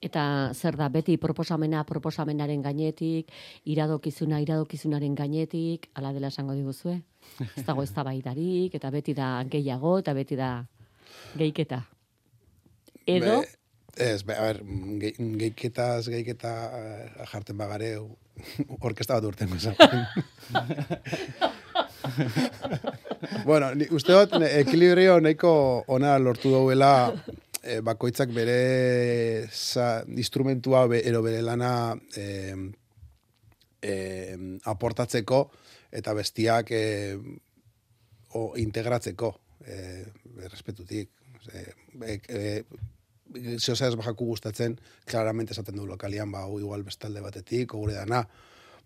Eta 0.02 0.54
zer 0.56 0.78
da, 0.80 0.88
beti 0.90 1.18
proposamena 1.20 1.84
proposamenaren 1.84 2.62
gainetik, 2.64 3.32
iradokizuna 3.68 4.40
iradokizunaren 4.40 5.16
gainetik, 5.16 5.90
ala 6.00 6.14
dela 6.16 6.32
esango 6.32 6.56
diguzue? 6.56 7.02
Ez 7.58 7.66
dago 7.68 7.84
ez 7.84 7.92
baidarik, 7.92 8.76
eta 8.76 8.90
beti 8.92 9.14
da 9.14 9.44
gehiago, 9.44 9.98
eta 10.00 10.14
beti 10.14 10.36
da 10.40 10.66
geiketa. 11.36 11.84
Edo, 13.06 13.42
Be, 13.42 13.60
ez, 14.06 14.24
be, 14.24 14.36
a 14.38 14.42
ber, 14.42 14.62
ge, 15.02 15.14
geiketaz, 15.18 16.08
geiketa 16.08 16.54
eh, 16.80 17.26
jarten 17.34 17.58
bagare, 17.58 17.98
orkesta 18.88 19.20
bat 19.20 19.26
urten 19.28 19.50
bueno, 23.46 23.74
ni, 23.76 23.86
uste 23.92 24.14
dut, 24.14 24.32
ekilibrio 24.48 25.20
nahiko 25.20 25.84
ona 25.88 26.18
lortu 26.20 26.52
dauela 26.54 27.12
eh, 27.64 27.80
bakoitzak 27.86 28.32
bere 28.34 29.48
za, 29.52 30.04
instrumentua 30.08 30.86
be, 30.88 31.02
ero 31.08 31.22
bere 31.26 31.42
lana 31.42 31.96
eh, 32.16 32.56
eh, 33.82 34.38
aportatzeko 34.66 35.44
eta 35.92 36.14
bestiak 36.14 36.72
eh, 36.72 37.18
o, 38.34 38.54
integratzeko 38.58 39.34
eh, 39.66 40.06
respetutik. 40.50 41.10
Eh, 41.54 42.22
eh, 42.28 42.64
zehose 43.60 43.88
ez 43.88 43.96
bajaku 43.96 44.26
gustatzen, 44.26 44.80
claramente 45.06 45.54
esaten 45.54 45.78
du 45.78 45.86
lokalian, 45.88 46.32
ba, 46.32 46.46
igual 46.60 46.84
bestalde 46.84 47.22
batetik, 47.22 47.72
gure 47.74 47.94
dana. 47.94 48.24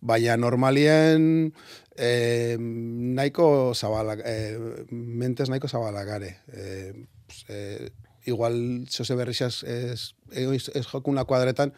Baina 0.04 0.36
normalien 0.36 1.54
eh, 1.96 2.58
nahiko 2.60 3.74
zabalak, 3.74 4.20
eh, 4.28 4.58
mentes 4.92 5.48
nahiko 5.50 5.70
zabalak 5.72 6.08
gare. 6.08 6.32
Eh, 6.52 7.06
eh, 7.48 7.90
igual 8.26 8.86
zehose 8.90 9.16
berrixaz 9.16 9.64
ez, 9.64 10.14
ez, 10.32 10.70
ez 10.74 10.86
jokun 10.88 11.16
la 11.16 11.26
kuadretan, 11.26 11.74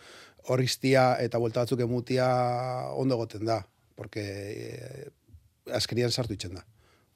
horiztia 0.48 1.16
eta 1.22 1.40
buelta 1.42 1.64
batzuk 1.64 1.82
emutia 1.86 2.28
ondo 2.94 3.18
goten 3.18 3.46
da. 3.46 3.64
Porque 3.96 4.22
eh, 4.22 5.06
azkerian 5.74 6.12
sartu 6.12 6.36
itxen 6.36 6.58
da. 6.58 6.66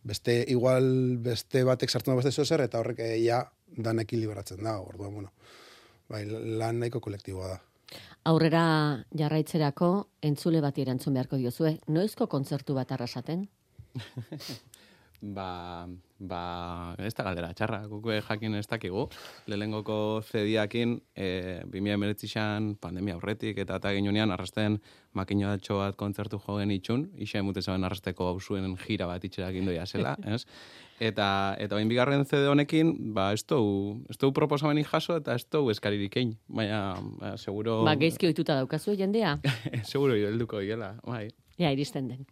Beste, 0.03 0.45
igual, 0.47 1.17
beste 1.19 1.65
batek 1.67 1.91
sartu 1.91 2.11
da 2.11 2.19
beste 2.21 2.31
zozer, 2.31 2.63
eta 2.63 2.79
horrek 2.79 3.01
eh, 3.03 3.17
ja 3.23 3.43
dan 3.77 3.99
ekilibratzen 3.99 4.63
da. 4.63 4.77
Orduan, 4.79 5.13
bueno, 5.13 5.33
bai, 6.09 6.23
lan 6.29 6.79
nahiko 6.79 7.01
kolektiboa 7.03 7.55
da. 7.55 7.59
aurrera 8.29 8.63
jarraitzerako 9.17 9.87
entzule 10.21 10.61
bati 10.61 10.81
erantzun 10.81 11.13
beharko 11.13 11.37
diozue. 11.37 11.77
Noizko 11.87 12.27
kontzertu 12.27 12.75
bat 12.77 12.91
arrasaten? 12.91 13.47
Ba, 15.21 15.83
ba, 16.19 16.95
ez 17.03 17.11
da 17.11 17.25
galdera 17.27 17.49
txarra, 17.51 17.81
guk 17.91 18.05
be 18.07 18.21
jakin 18.23 18.53
ez 18.55 18.65
dakigu. 18.71 19.09
Lehenengoko 19.51 20.21
zediakin, 20.23 20.93
e, 21.11 21.59
2019an 21.67 22.77
pandemia 22.79 23.17
aurretik 23.17 23.57
eta 23.59 23.81
eta 23.81 23.91
ginunean 23.97 24.31
arrasten 24.31 24.77
makinatxo 25.19 25.81
bat 25.81 25.97
kontzertu 25.99 26.39
jogen 26.45 26.71
itxun, 26.71 27.09
isa 27.19 27.41
emute 27.43 27.61
zaben 27.61 27.83
arrasteko 27.83 28.29
hausuen 28.31 28.77
jira 28.85 29.09
bat 29.11 29.25
itxerak 29.27 29.59
indoia 29.59 29.85
zela, 29.85 30.15
ez? 30.35 30.45
Eta, 30.99 31.27
eta 31.59 31.75
bain 31.75 31.91
bigarren 31.91 32.23
CD 32.27 32.47
honekin, 32.47 32.95
ba, 33.15 33.33
ez 33.35 33.43
dugu, 33.43 33.99
ez 34.09 34.17
dugu 34.19 34.37
proposamenik 34.39 34.87
jaso 34.87 35.19
eta 35.19 35.35
ez 35.35 35.43
dugu 35.51 35.71
eskaririk 35.75 36.15
egin. 36.15 36.33
Baina, 36.47 36.95
ba, 37.19 37.35
seguro... 37.35 37.81
Ba, 37.83 37.97
geizki 37.99 38.31
ohituta 38.31 38.55
daukazu 38.59 38.95
jendea? 38.95 39.35
seguro 39.91 40.15
helduko 40.15 40.63
hiela, 40.63 40.95
bai. 41.03 41.27
Ja, 41.59 41.73
iristen 41.75 42.07
den. 42.07 42.23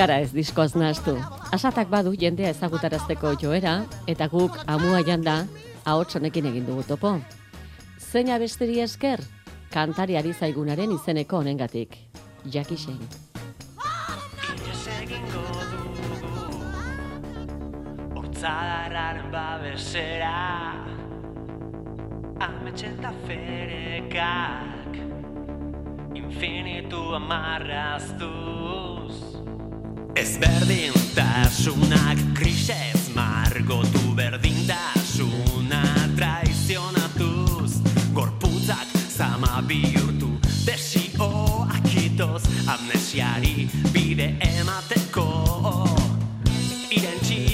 Gara 0.00 0.16
ez 0.24 0.30
diskoaz 0.32 0.72
nahastu. 0.80 1.12
Asatak 1.52 1.90
badu 1.92 2.14
jendea 2.16 2.48
ezagutarazteko 2.54 3.34
joera, 3.42 3.74
eta 4.08 4.30
guk 4.32 4.54
amua 4.64 5.02
janda, 5.04 5.34
ahots 5.84 6.16
honekin 6.16 6.46
egin 6.48 6.64
dugu 6.64 6.86
topo. 6.88 7.10
Zein 8.00 8.30
abesteri 8.32 8.80
esker, 8.80 9.20
kantari 9.74 10.16
ari 10.16 10.32
zaigunaren 10.32 10.94
izeneko 10.96 11.42
honengatik. 11.42 11.98
Jackie 12.48 12.78
Shane. 12.80 13.08
Hortzadarraren 18.16 19.28
babesera 19.34 20.40
Ametxe 22.40 22.88
eta 22.94 23.12
ferekak 23.28 24.96
Infinitu 26.16 27.02
amarraztuz 27.20 28.79
Ezberdintasunak 30.20 32.18
krisez 32.36 33.08
margotu 33.16 34.12
berdintasuna 34.12 35.80
traizionatuz 36.12 37.80
Gorputzak 38.12 38.84
zama 39.08 39.64
bihurtu 39.64 40.28
desioak 40.66 41.88
itoz 41.96 42.44
Amnesiari 42.68 43.64
bide 43.96 44.36
emateko. 44.44 45.28
Irentxi 46.92 47.49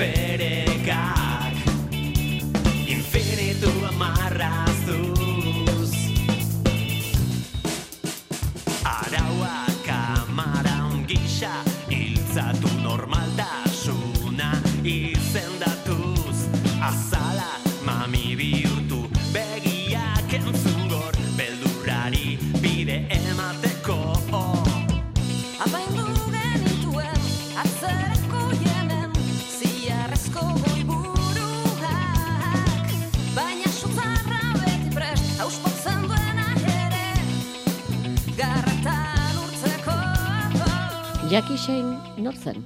ferekak 0.00 1.19
Jackie 41.30 41.56
Shane 41.56 41.94
nor 42.18 42.34
zen? 42.34 42.64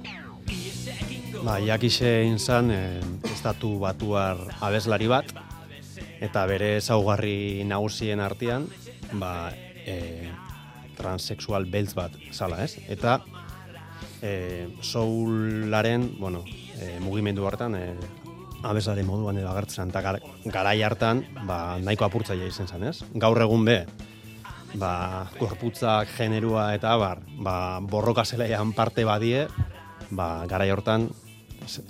Ba, 1.45 1.59
Jackie 1.61 1.89
Shane 1.89 2.39
zan, 2.39 2.71
eh, 2.71 2.99
estatu 3.29 3.77
batuar 3.77 4.39
abeslari 4.59 5.05
bat, 5.05 5.29
eta 6.19 6.45
bere 6.49 6.77
ezaugarri 6.79 7.61
nagusien 7.69 8.19
artean, 8.19 8.65
ba, 9.21 9.51
e, 9.85 10.31
transexual 10.97 11.69
beltz 11.69 11.93
bat 11.93 12.17
zala, 12.33 12.63
ez? 12.63 12.79
Eta 12.89 13.19
e, 14.23 14.65
soularen, 14.81 16.09
bueno, 16.17 16.41
e, 16.79 16.97
mugimendu 17.05 17.45
hartan, 17.45 17.75
e, 17.77 17.93
abeslari 18.65 19.05
moduan 19.05 19.37
edo 19.37 19.51
agertzen, 19.53 19.93
eta 19.93 20.01
gar, 20.01 20.19
garai 20.45 20.81
hartan, 20.81 21.21
ba, 21.45 21.77
nahiko 21.77 22.09
apurtzaile 22.09 22.49
izen 22.49 22.65
zen, 22.65 22.89
ez? 22.89 23.03
Gaur 23.13 23.45
egun 23.45 23.69
be, 23.69 23.83
ba, 24.79 25.29
gorputzak, 25.39 26.09
generua 26.17 26.69
eta 26.75 26.95
bar, 26.99 27.21
ba, 27.39 27.79
borroka 27.81 28.25
zelaian 28.25 28.73
parte 28.73 29.05
badie, 29.05 29.47
ba, 30.11 30.45
garai 30.49 30.69
hortan, 30.71 31.09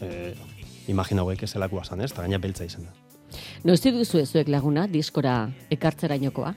e, 0.02 0.36
imagina 0.92 1.26
hauek 1.26 1.44
ezelakua 1.44 1.86
zan, 1.86 2.02
ez? 2.02 2.12
Eta 2.12 2.26
gaina 2.26 2.40
beltza 2.42 2.68
izan 2.68 2.88
da. 2.88 2.94
Noizti 3.66 3.92
duzu 3.92 4.22
zuek 4.26 4.50
laguna 4.52 4.86
diskora 4.88 5.50
ekartzerainokoa? 5.74 6.54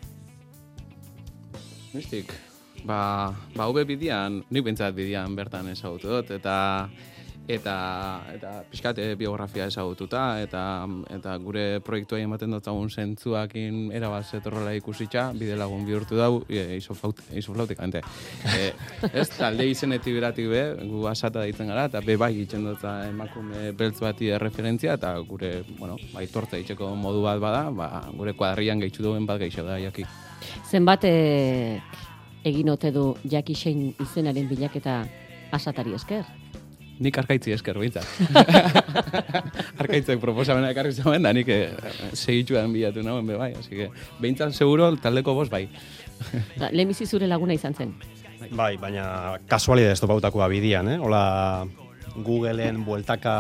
Mistik, 1.95 2.35
ba, 2.85 3.33
ba 3.57 3.69
hube 3.71 3.85
bidian, 3.89 4.43
nik 4.51 4.67
bintzat 4.67 4.95
bidian 4.95 5.35
bertan 5.37 5.71
ezagutu 5.73 6.13
dut, 6.13 6.35
eta 6.37 6.89
eta 7.49 7.75
eta 8.35 8.51
pixkat 8.69 8.99
eh, 9.01 9.15
biografia 9.17 9.67
ezagututa 9.73 10.23
eta 10.43 10.63
eta 11.17 11.37
gure 11.41 11.81
proiektua 11.85 12.21
ematen 12.21 12.53
dut 12.53 12.65
zagun 12.69 12.91
zentzuakin 12.91 13.89
erabat 13.97 14.29
zetorrela 14.29 14.75
ikusitza 14.77 15.31
bide 15.33 15.57
lagun 15.57 15.87
bihurtu 15.89 16.19
dau 16.19 16.43
e, 16.49 16.77
isoflautik 16.77 17.81
ante 17.81 18.03
e, 18.45 18.73
ez 19.13 19.29
talde 19.33 19.65
izenetik 19.71 20.19
beratik 20.19 20.51
be 20.53 20.63
gu 20.91 21.07
asata 21.09 21.41
daitzen 21.41 21.73
gara 21.73 21.87
eta 21.89 22.05
be 22.05 22.19
bai 22.21 22.35
itzen 22.43 22.69
dut 22.69 22.85
emakume 22.85 23.73
beltz 23.73 23.99
bati 24.05 24.31
referentzia 24.37 24.99
eta 25.01 25.17
gure 25.29 25.63
bueno 25.79 25.97
bai 26.13 26.27
tortza 26.27 26.61
itzeko 26.61 26.95
modu 26.97 27.23
bat 27.25 27.41
bada 27.41 27.71
ba, 27.71 27.89
gure 28.13 28.37
kuadrian 28.37 28.81
gehitzu 28.85 29.03
duen 29.03 29.27
bat 29.27 29.41
gehitzu 29.41 29.65
da 29.65 29.81
jaki 29.81 30.05
Zenbat 30.69 31.05
eh, 31.09 31.81
egin 32.45 32.69
ote 32.69 32.93
du 32.93 33.15
Shane 33.25 33.95
izenaren 34.05 34.49
bilaketa 34.49 35.01
asatari 35.53 35.95
esker? 35.95 36.25
Nik 36.99 37.19
arkaitzi 37.21 37.53
esker 37.55 37.79
behintzat. 37.79 38.07
Arkaitzek 39.83 40.19
proposamena 40.23 40.73
ekarri 40.75 40.93
zuen, 40.97 41.23
da 41.23 41.33
nik 41.37 41.51
eh, 41.55 41.69
segitxuan 42.13 42.73
bilatu 42.75 43.05
nagoen 43.07 43.29
be 43.29 43.37
bai, 43.39 43.53
así 43.59 43.71
que 43.77 43.91
behintzat 44.19 44.57
seguro 44.57 44.91
taldeko 44.99 45.35
bost 45.39 45.53
bai. 45.53 45.69
Lehenbizi 46.71 47.07
zure 47.07 47.29
laguna 47.31 47.55
izan 47.55 47.75
zen. 47.75 47.95
Bai, 48.51 48.77
baina 48.83 49.39
kasualidad 49.51 49.95
ez 49.95 50.01
topautakoa 50.03 50.49
bidian, 50.51 50.89
eh? 50.91 50.99
Hola, 50.99 51.67
Googleen 52.25 52.85
bueltaka 52.87 53.35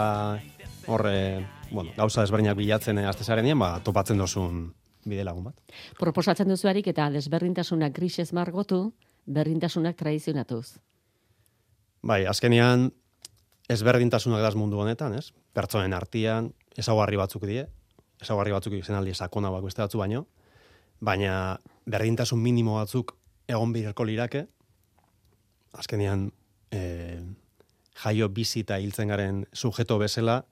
horre, 0.86 1.46
bueno, 1.70 1.92
gauza 1.96 2.22
desberdinak 2.22 2.56
bilatzen 2.58 2.98
eh, 3.02 3.08
astezarenien, 3.10 3.58
ba, 3.58 3.78
topatzen 3.84 4.18
dozun 4.18 4.68
bide 5.08 5.24
lagun 5.26 5.50
bat. 5.50 5.58
Proposatzen 5.98 6.50
duzuarik 6.50 6.86
eta 6.90 7.08
desberdintasunak 7.14 7.94
grisez 7.96 8.30
margotu, 8.36 8.92
berdintasunak 9.26 9.96
tradizionatuz. 9.98 10.78
Bai, 12.02 12.24
azkenean 12.30 12.88
ezberdintasunak 13.68 14.40
daz 14.42 14.54
mundu 14.56 14.80
honetan, 14.80 15.14
ez? 15.18 15.30
Pertsonen 15.52 15.92
artean 15.92 16.52
ezaugarri 16.78 17.18
batzuk 17.20 17.44
die, 17.48 17.66
ezaugarri 18.22 18.54
batzuk 18.54 18.74
izen 18.78 18.96
aldi 18.98 19.14
sakona 19.14 19.50
bak 19.52 19.66
beste 19.66 19.82
batzu 19.84 20.00
baino, 20.00 20.26
baina 21.00 21.58
berdintasun 21.86 22.40
minimo 22.40 22.78
batzuk 22.78 23.14
egon 23.48 23.72
birko 23.72 24.04
lirake, 24.04 24.46
azkenean 25.78 26.30
e, 26.72 27.20
jaio 28.02 28.28
bizi 28.32 28.64
eta 28.64 28.78
hiltzen 28.80 29.12
garen 29.12 29.44
sujeto 29.52 29.98
bezala, 30.00 30.42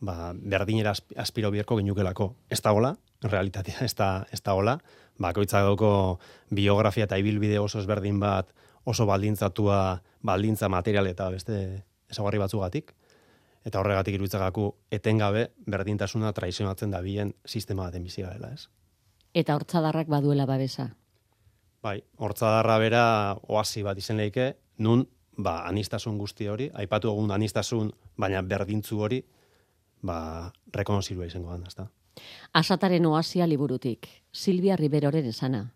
ba, 0.00 0.32
berdinera 0.34 0.92
asp- 0.92 1.16
aspiro 1.16 1.50
bierko 1.54 1.78
genukelako. 1.78 2.34
Ez 2.50 2.60
da 2.62 2.72
hola, 2.72 2.96
realitatea 3.22 3.84
ez 3.86 3.94
da, 3.94 4.26
ez 4.32 4.42
da 4.42 4.54
hola, 4.58 4.78
bakoitzak 5.22 5.64
dauko 5.64 6.18
biografia 6.50 7.06
eta 7.06 7.18
ibilbide 7.18 7.58
oso 7.62 7.80
ezberdin 7.80 8.20
bat, 8.20 8.50
oso 8.84 9.06
baldintzatua, 9.06 10.02
baldintza 10.22 10.68
material 10.68 11.06
eta 11.10 11.30
beste 11.30 11.84
ezaugarri 12.10 12.38
batzugatik, 12.38 12.92
eta 13.66 13.80
horregatik 13.80 14.14
iruditzagaku 14.14 14.68
etengabe 14.94 15.48
berdintasuna 15.66 16.32
traizionatzen 16.32 16.92
da 16.94 17.00
bien 17.02 17.34
sistema 17.44 17.88
baten 17.88 18.06
bizia 18.06 18.30
dela, 18.30 18.52
ez? 18.54 18.68
Eta 19.34 19.56
hortzadarrak 19.58 20.08
baduela 20.08 20.46
babesa. 20.46 20.92
Bai, 21.82 22.00
hortzadarra 22.16 22.78
bera 22.78 23.04
oasi 23.48 23.82
bat 23.86 23.98
izen 23.98 24.16
leike, 24.22 24.54
nun, 24.78 25.04
ba, 25.36 25.60
anistasun 25.68 26.18
guzti 26.18 26.48
hori, 26.48 26.70
aipatu 26.74 27.10
egun 27.10 27.30
anistasun, 27.34 27.90
baina 28.16 28.42
berdintzu 28.42 29.00
hori, 29.02 29.20
ba, 30.02 30.18
rekonozilua 30.74 31.26
izango 31.26 31.52
da, 31.52 31.68
ezta? 31.68 31.88
Asataren 32.56 33.06
oasia 33.06 33.46
liburutik, 33.46 34.08
Silvia 34.32 34.76
Riberoren 34.76 35.26
esana. 35.26 35.66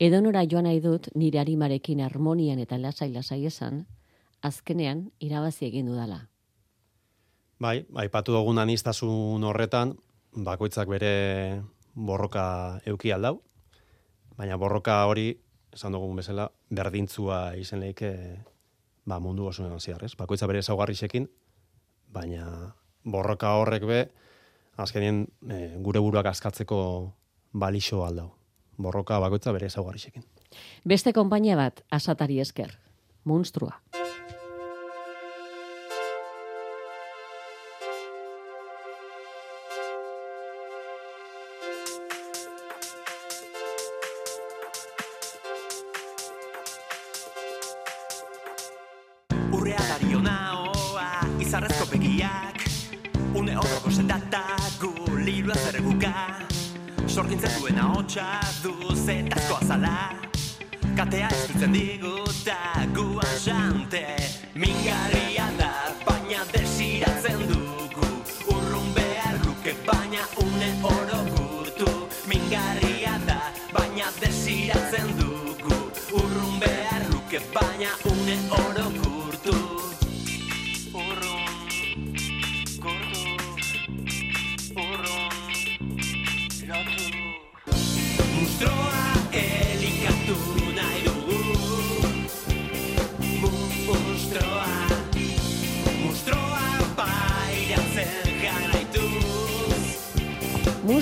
Edonora 0.00 0.44
joan 0.48 0.64
nahi 0.64 0.80
dut 0.80 1.10
nire 1.14 1.40
arimarekin 1.42 2.00
harmonian 2.00 2.58
eta 2.62 2.78
lasai-lasai 2.78 3.44
esan, 3.46 3.84
azkenean 4.42 5.10
irabazi 5.20 5.66
egin 5.66 5.86
dudala. 5.90 6.26
Bai, 7.62 7.84
aipatu 8.02 8.34
dugun 8.34 8.58
anistasun 8.58 9.44
horretan, 9.46 9.94
bakoitzak 10.34 10.88
bere 10.90 11.62
borroka 11.94 12.80
euki 12.86 13.12
aldau, 13.14 13.36
baina 14.36 14.58
borroka 14.58 15.04
hori, 15.06 15.28
esan 15.72 15.94
dugun 15.94 16.16
bezala, 16.18 16.48
berdintzua 16.70 17.54
izen 17.60 17.80
leike 17.80 18.12
ba, 19.04 19.18
mundu 19.20 19.46
osoan 19.46 19.78
zehar, 19.80 20.04
ez? 20.04 20.14
Bakoitza 20.18 20.46
bere 20.50 20.62
ezaugarrixekin, 20.62 21.28
baina 22.12 22.74
borroka 23.04 23.54
horrek 23.58 23.86
be, 23.86 24.02
azkenien 24.76 25.26
e, 25.48 25.62
gure 25.82 26.00
buruak 26.00 26.26
askatzeko 26.32 26.78
balixo 27.52 28.04
aldau. 28.06 28.32
Borroka 28.82 29.20
bakoitza 29.20 29.52
bere 29.52 29.68
ezaugarrixekin. 29.70 30.24
Beste 30.88 31.12
konpainia 31.12 31.56
bat 31.56 31.84
asatari 31.90 32.40
esker, 32.40 32.78
monstrua. 33.24 33.78
Izarrezko 51.52 51.84
begiak 51.92 52.62
Une 53.36 53.54
horroko 53.60 53.90
sendata 53.92 54.40
gu 54.80 54.92
liru 55.20 55.52
azerguka 55.52 56.12
Sorgintzen 57.06 57.52
duen 57.58 57.80
ahotsa 57.82 58.24
du 58.62 58.72
zetazko 58.96 59.58
azala. 59.60 59.92
Katea 60.96 61.28
ez 61.28 61.42
dutzen 61.50 61.76
diguta 61.76 62.56
guan 62.96 63.36
xante 63.44 64.02
Mingarria 64.54 65.50
da, 65.60 65.70
baina 66.08 66.48
desiratzen 66.54 67.44
dugu. 67.52 68.08
Urrun 68.56 68.88
behar 68.96 69.36
baina 69.90 70.24
oro 70.96 71.20
gurtu 71.36 71.92
Mingarria 72.32 73.18
da, 73.28 73.40
baina 73.76 74.08
desiratzen 74.24 75.16
dugu. 75.20 75.80
Urrun 76.16 76.60
behar 76.64 77.08
luke, 77.12 77.44
baina 77.52 77.96
une 78.08 78.40
oro 78.64 78.88
gurtu 78.88 79.11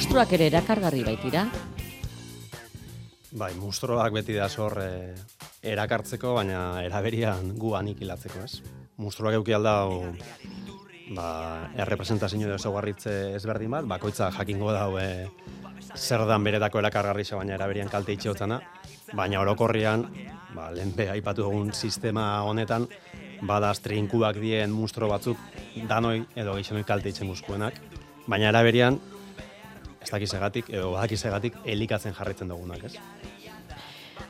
Monstruak 0.01 0.31
ere 0.33 0.47
erakargarri 0.49 1.03
baitira, 1.05 1.43
Bai, 3.37 3.51
mustroak 3.61 4.15
beti 4.17 4.33
da 4.33 4.47
zor 4.49 4.79
e, 4.81 5.13
erakartzeko, 5.61 6.31
baina 6.39 6.81
eraberian 6.87 7.51
gu 7.61 7.75
anikilatzeko, 7.77 8.47
ez? 8.47 8.63
Mustroak 8.97 9.37
euki 9.37 9.53
aldau 9.53 10.15
ba, 11.19 11.27
errepresentazio 11.85 12.55
ezaugarritze 12.57 13.35
ezberdin 13.37 13.77
bat, 13.77 13.91
bakoitza 13.93 14.31
jakingo 14.39 14.73
dau 14.73 14.97
e, 14.97 15.29
zer 15.93 16.25
dan 16.33 16.49
beretako 16.49 16.81
erakargarriza, 16.81 17.37
baina 17.37 17.59
eraberian 17.61 17.93
kalte 17.93 18.17
itxeotzana, 18.17 18.63
baina 19.13 19.45
orokorrian, 19.45 20.09
ba, 20.57 20.71
lehen 20.73 20.97
be 20.97 21.11
aipatu 21.13 21.45
dugun 21.45 21.75
sistema 21.77 22.41
honetan, 22.49 22.89
badaz 23.45 23.77
trinkuak 23.85 24.41
dien 24.41 24.73
mustro 24.73 25.13
batzuk 25.13 25.37
danoi 25.93 26.23
edo 26.35 26.57
gehixenoi 26.57 26.89
kalte 26.89 27.13
itxen 27.13 27.29
guzkuenak, 27.37 27.85
baina 28.25 28.49
eraberian, 28.49 29.03
ez 30.01 30.11
dakizegatik, 30.11 30.71
edo 30.73 30.93
badakizegatik, 30.95 31.61
elikatzen 31.65 32.17
jarritzen 32.17 32.49
dugunak, 32.49 32.85
ez? 32.85 32.97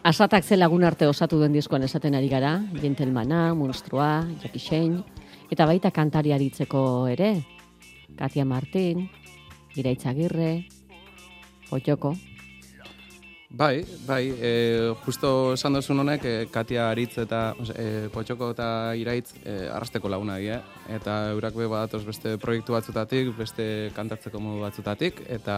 asatak 0.03 0.45
ze 0.45 0.57
lagun 0.57 0.85
arte 0.85 1.07
osatu 1.07 1.41
den 1.41 1.53
diskoan 1.53 1.83
esaten 1.83 2.15
ari 2.15 2.29
gara, 2.29 2.61
Gentlemana, 2.81 3.55
Monstrua, 3.55 4.27
Shane, 4.57 5.03
eta 5.51 5.67
baita 5.67 5.91
kantari 5.91 6.33
aritzeko 6.33 7.07
ere, 7.09 7.35
Katia 8.17 8.45
Martin, 8.45 9.09
Iraitz 9.77 10.07
Agirre, 10.07 10.67
Potxoko. 11.69 12.15
Bai, 13.53 13.85
bai, 14.07 14.33
e, 14.39 14.95
justo 15.03 15.55
esan 15.57 15.75
duzun 15.75 15.99
honek, 15.99 16.23
e, 16.23 16.47
Katia 16.55 16.85
Aritz 16.93 17.17
eta 17.19 17.57
e, 17.75 18.07
Potxoko 18.15 18.53
eta 18.55 18.95
Iraitz 18.95 19.33
e, 19.43 19.67
arrasteko 19.67 20.07
laguna 20.09 20.37
dira, 20.39 20.61
eta 20.87 21.33
eurak 21.33 21.57
be 21.59 21.67
badatoz 21.67 22.05
beste 22.07 22.37
proiektu 22.39 22.77
batzutatik, 22.77 23.33
beste 23.35 23.91
kantatzeko 23.97 24.39
modu 24.39 24.63
batzutatik, 24.63 25.25
eta 25.27 25.57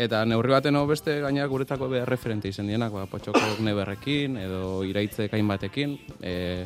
eta 0.00 0.22
neurri 0.24 0.54
baten 0.56 0.78
beste 0.88 1.18
gainera 1.20 1.46
guretako 1.46 1.90
be 1.92 2.00
referente 2.08 2.48
izen 2.48 2.72
dienak, 2.72 2.96
ba, 2.96 3.04
Potxoko 3.04 3.42
neberrekin, 3.60 4.38
edo 4.40 4.80
Iraitzek 4.88 5.34
hainbatekin, 5.36 5.98
e, 6.22 6.64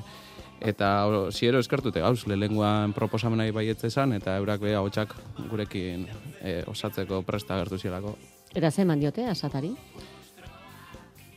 eta 0.61 0.93
ziero 1.33 1.59
eskertute 1.59 1.99
gauz, 1.99 2.29
lehenguan 2.31 2.95
proposamenai 2.95 3.51
baietze 3.51 3.91
esan, 3.91 4.15
eta 4.15 4.37
eurak 4.39 4.63
be 4.63 4.77
hotxak 4.79 5.17
gurekin 5.51 6.07
e, 6.41 6.63
osatzeko 6.71 7.25
presta 7.27 7.59
gertu 7.59 7.79
zielako. 7.83 8.15
Eta 8.55 8.71
ze 8.71 8.87
eman 8.87 9.03
diote, 9.03 9.27
asatari? 9.27 9.75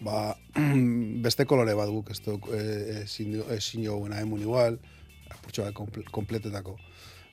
Ba, 0.02 0.36
beste 1.26 1.46
kolore 1.46 1.76
bat 1.78 1.90
guk, 1.94 2.10
ez 2.14 2.20
duk, 2.26 2.50
e, 2.54 2.62
ezin 3.04 3.38
du- 3.38 3.48
ezin 3.54 3.84
joguna 3.86 4.22
emun 4.22 4.42
igual, 4.42 4.80
apurtxo 5.30 5.64
bat 5.68 5.74
komple- 5.78 6.08
kompletetako. 6.12 6.78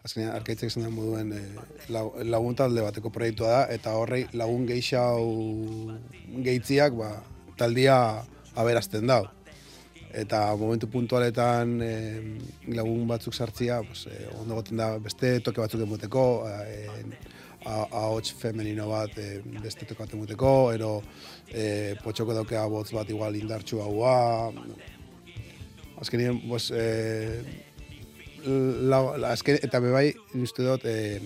Azkenean, 0.06 0.34
arkaitzek 0.36 0.70
zen 0.70 0.86
moduen 0.94 1.32
e, 1.34 1.40
lagun 2.28 2.54
talde 2.54 2.84
bateko 2.84 3.10
proiektua 3.10 3.48
da, 3.48 3.62
eta 3.74 3.96
horrei 3.98 4.26
lagun 4.38 4.66
geixau 4.68 5.24
geitziak, 6.44 6.94
ba, 6.96 7.10
taldia 7.58 7.96
aberazten 8.58 9.06
dau. 9.10 9.24
Eta 10.18 10.44
momentu 10.56 10.88
puntualetan 10.88 11.74
e, 11.84 11.90
lagun 12.72 13.04
batzuk 13.10 13.34
sartzia, 13.36 13.82
pues, 13.84 14.06
e, 14.08 14.28
ondo 14.38 14.56
goten 14.56 14.80
da 14.80 14.92
beste 15.02 15.34
toke 15.44 15.60
batzuk 15.60 15.82
emoteko, 15.84 16.24
e, 16.48 17.02
ahots 17.68 18.32
femenino 18.40 18.88
bat 18.90 19.14
e, 19.20 19.40
beste 19.62 19.86
toke 19.88 20.04
bat 20.04 20.14
emoteko, 20.16 20.52
ero 20.74 20.92
e, 21.52 21.94
potxoko 22.04 22.36
daukea 22.36 22.64
botz 22.70 22.90
bat 22.96 23.08
igual 23.12 23.36
indartxu 23.38 23.82
haua. 23.84 24.52
Azkenien, 26.00 26.40
pues, 26.48 26.70
e, 26.70 27.42
la, 28.44 29.00
la, 29.18 29.32
azken, 29.34 29.58
eta 29.62 29.80
bebai, 29.82 30.12
uste 30.38 30.66
dut, 30.66 30.86
e, 30.86 31.20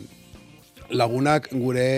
lagunak 0.91 1.51
gure, 1.53 1.89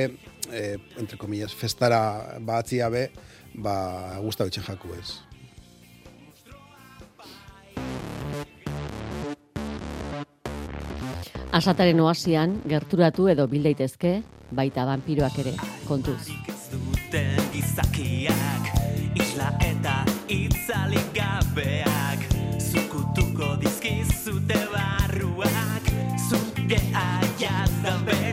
e, 0.51 0.65
entre 1.01 1.19
comillas, 1.19 1.55
festara 1.55 2.01
batzia 2.41 2.91
be, 2.93 3.09
ba, 3.55 3.77
guzta 4.25 4.49
bitxen 4.49 4.67
jaku 4.67 4.97
ez. 4.99 5.21
Asataren 11.65 12.01
oasian, 12.05 12.59
gerturatu 12.69 13.25
edo 13.33 13.47
bil 13.49 13.65
daitezke, 13.65 14.11
baita 14.53 14.83
vampiroak 14.85 15.39
ere, 15.41 15.55
kontuz. 15.89 16.19
gizakiak 17.55 18.69
Isla 19.17 19.49
eta 19.65 19.95
itzalik 20.29 21.09
gabeak 21.17 22.29
Zukutuko 22.61 23.55
dizkizute 23.65 24.61
barruak 24.75 25.89
Zuke 26.29 26.83
aiat 26.93 28.24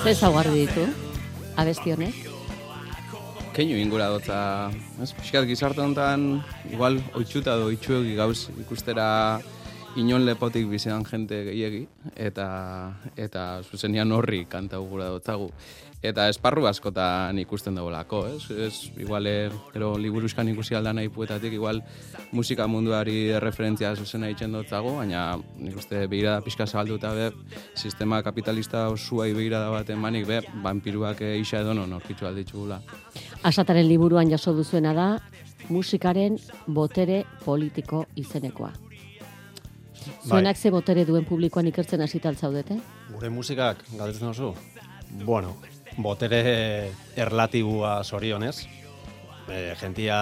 Ze 0.00 0.14
zaugarri 0.16 0.64
ditu, 0.64 0.86
abesti 1.60 1.92
honek? 1.92 2.14
Keinu 3.52 3.76
ingura 3.76 4.06
dotza, 4.08 4.38
ez? 5.02 5.10
Piskat 5.18 5.44
gizarte 5.50 5.82
honetan, 5.84 6.40
igual, 6.72 6.96
oitxuta 7.18 7.58
edo 7.58 7.66
oitxuegi 7.68 8.14
gauz 8.16 8.48
ikustera 8.62 9.06
inon 9.98 10.24
lepotik 10.24 10.68
bizean 10.70 11.04
jente 11.04 11.42
gehiegi, 11.48 11.84
eta, 12.14 12.46
eta 13.18 13.62
zuzenian 13.66 14.12
horri 14.12 14.44
kanta 14.50 14.78
gura 14.78 15.10
dotzagu. 15.10 15.50
Eta 16.00 16.30
esparru 16.32 16.64
askotan 16.64 17.36
ikusten 17.42 17.74
dagoelako, 17.76 18.22
ez? 18.30 18.44
ez 18.50 18.74
igual, 18.96 19.26
eh, 19.28 19.50
gero 19.74 19.90
liburuzkan 20.00 20.48
ikusi 20.48 20.74
alda 20.74 20.94
nahi 20.96 21.10
puetatik, 21.12 21.52
igual 21.52 21.82
musika 22.32 22.66
munduari 22.66 23.36
referentzia 23.38 23.92
zuzena 23.96 24.30
itzen 24.32 24.56
dotzagu, 24.56 24.94
baina 24.96 25.36
nik 25.58 25.76
uste 25.76 26.06
begirada 26.06 26.40
pixka 26.40 26.66
zabalduta 26.66 27.12
be, 27.12 27.30
sistema 27.74 28.22
kapitalista 28.22 28.88
osuai 28.88 29.34
begirada 29.36 29.68
baten 29.74 30.00
manik 30.00 30.26
be, 30.26 30.40
vampiruak 30.64 31.20
eh, 31.20 31.36
isa 31.42 31.60
edo 31.60 31.74
non 31.76 31.92
aurkitu 31.92 32.26
alditxugula. 32.26 32.80
Asataren 33.42 33.88
liburuan 33.88 34.30
jaso 34.30 34.56
duzuena 34.56 34.94
da, 34.96 35.10
musikaren 35.68 36.38
botere 36.66 37.26
politiko 37.44 38.06
izenekoa. 38.16 38.89
Zuenak 40.26 40.56
ze 40.56 40.70
botere 40.70 41.04
duen 41.08 41.24
publikoan 41.24 41.66
ikertzen 41.70 42.00
hasital 42.04 42.36
zaudete? 42.36 42.78
Gure 43.12 43.30
musikak, 43.30 43.84
galdetzen 43.96 44.28
oso, 44.28 44.54
bueno, 45.24 45.56
botere 45.98 46.92
erlatibua 47.16 48.02
sorionez, 48.04 48.66
e, 49.48 49.74
gentia, 49.80 50.20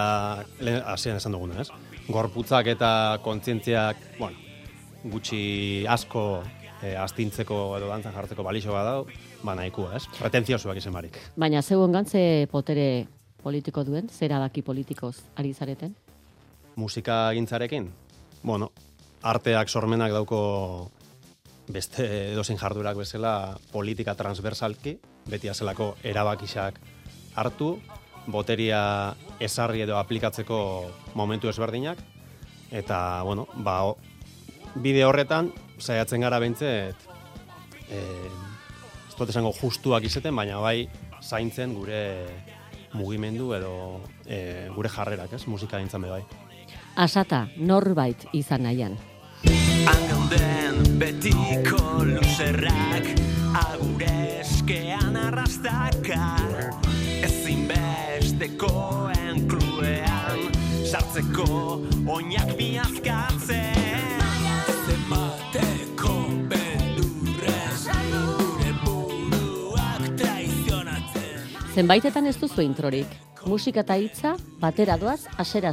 lehen 0.61 0.83
hasieran 0.85 1.23
esan 1.23 1.37
duguna, 1.37 1.61
ez? 1.63 1.69
Gorputzak 2.09 2.71
eta 2.75 2.91
kontzientziak, 3.23 4.01
bueno, 4.19 4.39
gutxi 5.05 5.85
asko 5.89 6.43
e, 6.83 6.97
astintzeko 6.97 7.77
edo 7.79 7.89
dantzan 7.93 8.17
jartzeko 8.17 8.47
balixo 8.47 8.75
badau, 8.75 9.07
ba 9.45 9.55
nahikoa, 9.55 9.95
ez? 9.97 10.07
Pretenziosuak 10.19 10.81
izen 10.81 10.97
barik. 10.97 11.21
Baina 11.37 11.63
zeuen 11.63 11.93
gantze 11.93 12.21
botere 12.53 13.07
politiko 13.43 13.85
duen, 13.85 14.09
zera 14.09 14.41
daki 14.43 14.65
politikoz 14.67 15.17
ari 15.37 15.55
zareten? 15.55 15.95
musika 16.79 17.33
gintzarekin, 17.35 17.91
bueno, 18.43 18.71
arteak 19.23 19.69
sormenak 19.69 20.13
dauko 20.13 20.91
beste 21.69 22.05
edozein 22.33 22.59
jardurak 22.59 22.97
bezala 22.97 23.59
politika 23.73 24.15
transversalki, 24.17 24.99
beti 25.29 25.51
azelako 25.51 25.95
erabakisak 26.03 26.79
hartu, 27.37 27.77
boteria 28.29 29.15
esarri 29.41 29.83
edo 29.85 29.99
aplikatzeko 29.99 30.59
momentu 31.15 31.49
ezberdinak, 31.49 32.01
eta, 32.71 33.23
bueno, 33.25 33.47
ba, 33.65 33.81
bide 34.77 35.05
horretan, 35.05 35.53
saiatzen 35.79 36.25
gara 36.25 36.41
behintzet, 36.41 37.09
e, 37.89 38.03
ez 39.09 39.15
dut 39.17 39.31
esango 39.33 39.53
justuak 39.61 40.05
izeten, 40.05 40.37
baina 40.37 40.61
bai 40.65 40.89
zaintzen 41.23 41.75
gure 41.77 42.03
mugimendu 42.97 43.53
edo 43.57 43.73
e, 44.25 44.69
gure 44.75 44.93
jarrerak, 44.93 45.35
ez, 45.37 45.45
musika 45.47 45.81
gintzan 45.81 46.05
be 46.05 46.13
bai. 46.17 46.23
Asata, 46.99 47.47
norbait 47.63 48.19
izan 48.35 48.67
nahian. 48.67 48.99
Angauden 49.87 50.99
betiko 50.99 52.03
luzerrak 52.03 53.07
Agure 53.61 54.41
eskean 54.41 55.15
arrastaka 55.15 56.35
Ezinbestekoen 57.23 59.47
kluean 59.47 60.51
Sartzeko 60.83 61.87
oinak 62.19 62.51
miazkatzen 62.59 63.79
Zenbaitetan 71.79 72.27
ez 72.27 72.35
duzu 72.35 72.65
introrik. 72.67 73.07
Musika 73.47 73.87
eta 73.87 73.95
hitza 74.03 74.35
batera 74.59 74.99
doaz 74.99 75.31
asera 75.39 75.71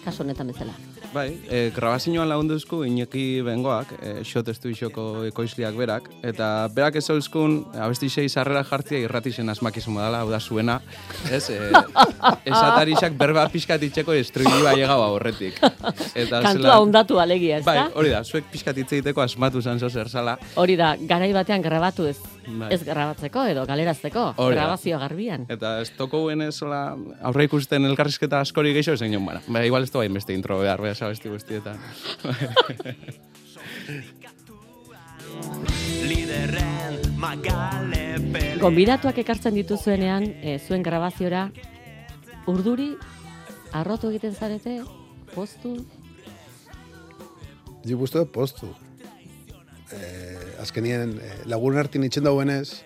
aseratik. 0.00 0.04
Kaso 0.04 0.22
honetan 0.22 0.46
bezala. 0.46 0.99
Bai, 1.10 1.40
e, 1.50 1.72
grabazioan 1.74 2.28
lagunduzku 2.30 2.84
Iñaki 2.86 3.42
Bengoak, 3.42 3.96
e, 3.98 4.10
xot 4.22 4.46
estuixoko 4.52 5.24
ekoizliak 5.26 5.74
berak, 5.74 6.06
eta 6.22 6.68
berak 6.70 7.00
ez 7.00 7.08
euskun 7.10 7.64
abesti 7.74 8.06
sei 8.08 8.28
sarrera 8.28 8.62
jartzia 8.68 9.00
irratixen 9.02 9.50
asmakizun 9.50 9.98
badala, 9.98 10.20
hau 10.22 10.30
da 10.30 10.38
zuena, 10.38 10.78
ez? 11.26 11.42
E, 11.50 11.58
esatarixak 12.52 13.16
berba 13.18 13.48
pixkat 13.50 13.82
itxeko 13.88 14.14
estruilua 14.14 14.76
llegau 14.78 15.00
horretik. 15.16 15.58
Eta 16.14 16.44
Kantua 16.46 16.78
ondatu 16.78 17.18
alegia, 17.18 17.58
ez 17.58 17.66
Bai, 17.66 17.80
da? 17.80 17.88
hori 17.98 18.14
da, 18.14 18.22
zuek 18.22 18.46
pixkat 18.52 18.78
hitz 18.78 18.92
egiteko 19.00 19.24
asmatu 19.26 19.62
zan 19.62 19.82
zer 19.82 20.08
zala. 20.08 20.36
Hori 20.62 20.78
da, 20.78 20.94
garai 20.94 21.32
batean 21.34 21.66
grabatu 21.66 22.06
ez, 22.06 22.20
Bai. 22.46 22.70
ez 22.70 22.84
grabatzeko 22.86 23.48
edo 23.50 23.66
galerazteko, 23.66 24.28
grabazio 24.38 25.02
garbian. 25.02 25.48
Eta 25.50 25.80
ez 25.82 25.90
toko 25.98 26.22
ez 26.30 26.54
hola, 26.62 26.94
aurre 27.26 27.50
ikusten 27.50 27.90
elkarrizketa 27.90 28.44
askori 28.46 28.72
gehiago 28.78 28.96
zen 28.96 29.12
joan, 29.18 29.26
bara. 29.26 29.42
Ba, 29.48 29.66
igual 29.66 29.82
ez 29.82 29.90
da 29.90 30.06
beste 30.06 30.38
intro 30.38 30.62
behar, 30.62 30.80
behar 31.00 31.16
sabesti 31.16 31.28
guztietan. 31.28 31.78
Liderren 36.04 36.98
magale 37.16 38.18
pele 38.32 38.60
Gonbidatuak 38.60 39.18
ekartzen 39.18 39.54
dituzuenean, 39.54 40.26
e, 40.42 40.58
zuen 40.58 40.82
grabaziora, 40.82 41.50
urduri, 42.46 42.96
arrotu 43.72 44.10
egiten 44.10 44.34
zarete, 44.34 44.80
postu, 45.34 45.76
uste 47.84 48.18
dut 48.18 48.32
postu. 48.32 48.74
eh, 49.92 50.38
azkenien 50.62 51.18
eh, 51.18 51.42
lagun 51.46 51.76
artin 51.76 52.04
itxen 52.04 52.22
dauenez, 52.22 52.82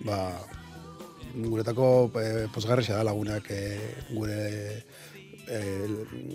ba, 0.00 0.32
guretako 1.34 2.10
eh, 2.16 2.46
posgarrexa 2.54 2.96
da 2.96 3.04
lagunak 3.04 3.50
eh, 3.50 3.78
gure 4.14 4.82
eh, 5.52 5.88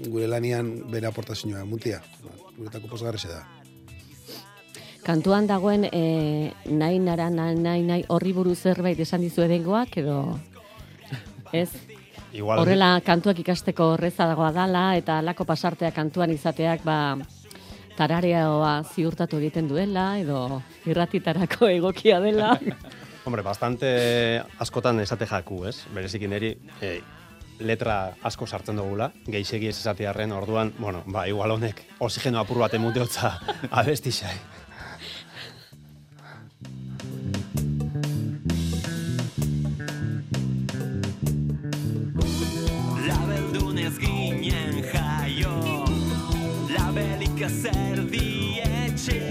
gure 0.08 0.28
lanian 0.30 0.72
bere 0.92 1.10
aportazioa 1.10 1.66
mutia. 1.66 2.02
Ba, 2.24 2.36
guretako 2.58 2.92
posgarrexa 2.92 3.34
da. 3.34 3.44
Kantuan 5.08 5.48
dagoen 5.48 5.86
e, 5.88 6.52
nahi 6.68 7.00
nara, 7.00 7.30
nahi 7.32 7.84
nahi, 7.86 8.04
horri 8.12 8.34
buruz 8.36 8.58
zerbait 8.60 9.00
esan 9.00 9.24
dizu 9.24 9.46
edengoak, 9.46 9.96
edo 10.02 10.18
ez? 11.56 11.70
Igual, 12.36 12.60
Horrela 12.60 12.90
kantuak 13.06 13.40
ikasteko 13.40 13.94
horreza 13.94 14.28
dagoa 14.28 14.52
dala, 14.52 14.90
eta 15.00 15.22
alako 15.22 15.46
pasartea 15.48 15.94
kantuan 15.96 16.34
izateak, 16.36 16.84
ba, 16.84 17.16
tarareoa 17.98 18.82
ziurtatu 18.84 19.40
egiten 19.40 19.70
duela, 19.72 20.10
edo 20.20 20.62
irratitarako 20.86 21.72
egokia 21.80 22.20
dela. 22.20 22.58
Hombre, 23.28 23.44
bastante 23.44 23.88
askotan 24.60 25.00
esate 25.04 25.28
jaku, 25.28 25.64
ez? 25.68 25.78
Berezik 25.96 26.28
niri 26.28 26.54
eh, 26.82 27.00
letra 27.60 28.16
asko 28.24 28.48
sartzen 28.48 28.78
dugula, 28.80 29.12
geixegi 29.28 29.70
ez 29.72 29.78
esatearren 29.80 30.32
orduan, 30.36 30.74
bueno, 30.80 31.04
ba, 31.08 31.28
igual 31.28 31.52
honek 31.58 31.84
oxigeno 32.00 32.40
apur 32.40 32.62
bat 32.64 32.74
emuteotza 32.78 33.34
abesti 33.82 34.12
xai. 34.12 34.38
Labeldunez 43.08 43.94
ginen 44.00 44.82
jaio 44.92 45.54
Labelik 46.72 47.46
zer 47.48 48.04
dietxe 48.12 49.22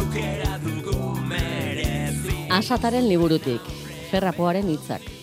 Aukera 0.00 0.56
dugu 0.64 1.14
merezi 1.28 2.48
Asataren 2.58 3.06
liburutik, 3.08 3.62
ferrapoaren 4.10 4.68
hitzak. 4.72 5.17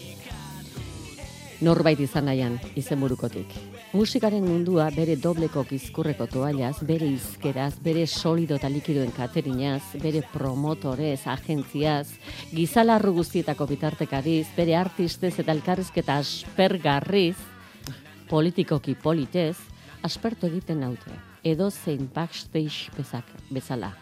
Norbait 1.64 2.00
izan 2.04 2.26
nahian, 2.28 2.58
izenburukotik. 2.76 3.54
Musikaren 3.96 4.44
mundua 4.44 4.90
bere 4.92 5.14
dobleko 5.16 5.62
gizkurreko 5.70 6.26
toallaz, 6.28 6.82
bere 6.84 7.08
izkeraz, 7.08 7.78
bere 7.84 8.04
solido 8.12 8.58
eta 8.60 8.68
likidoen 8.68 9.14
katerinaz, 9.16 9.96
bere 10.04 10.20
promotorez, 10.34 11.22
agentziaz, 11.32 12.10
gizalarru 12.52 13.14
guztietako 13.22 13.70
bitartekariz, 13.70 14.50
bere 14.58 14.76
artistez 14.76 15.32
eta 15.40 15.56
elkarrizketa 15.56 16.18
aspergarriz, 16.20 17.38
politikoki 18.28 18.98
politez, 19.00 19.56
aspertu 20.04 20.50
egiten 20.52 20.84
naute. 20.84 21.16
Edo 21.46 21.70
zein 21.72 22.10
backstage 22.14 22.92
bezak, 22.98 23.32
bezala. 23.54 23.94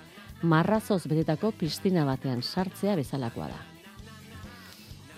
Marrazoz 0.42 1.04
betetako 1.06 1.54
piztina 1.60 2.08
batean 2.08 2.42
sartzea 2.42 2.98
bezalakoa 2.98 3.52
da. 3.52 3.73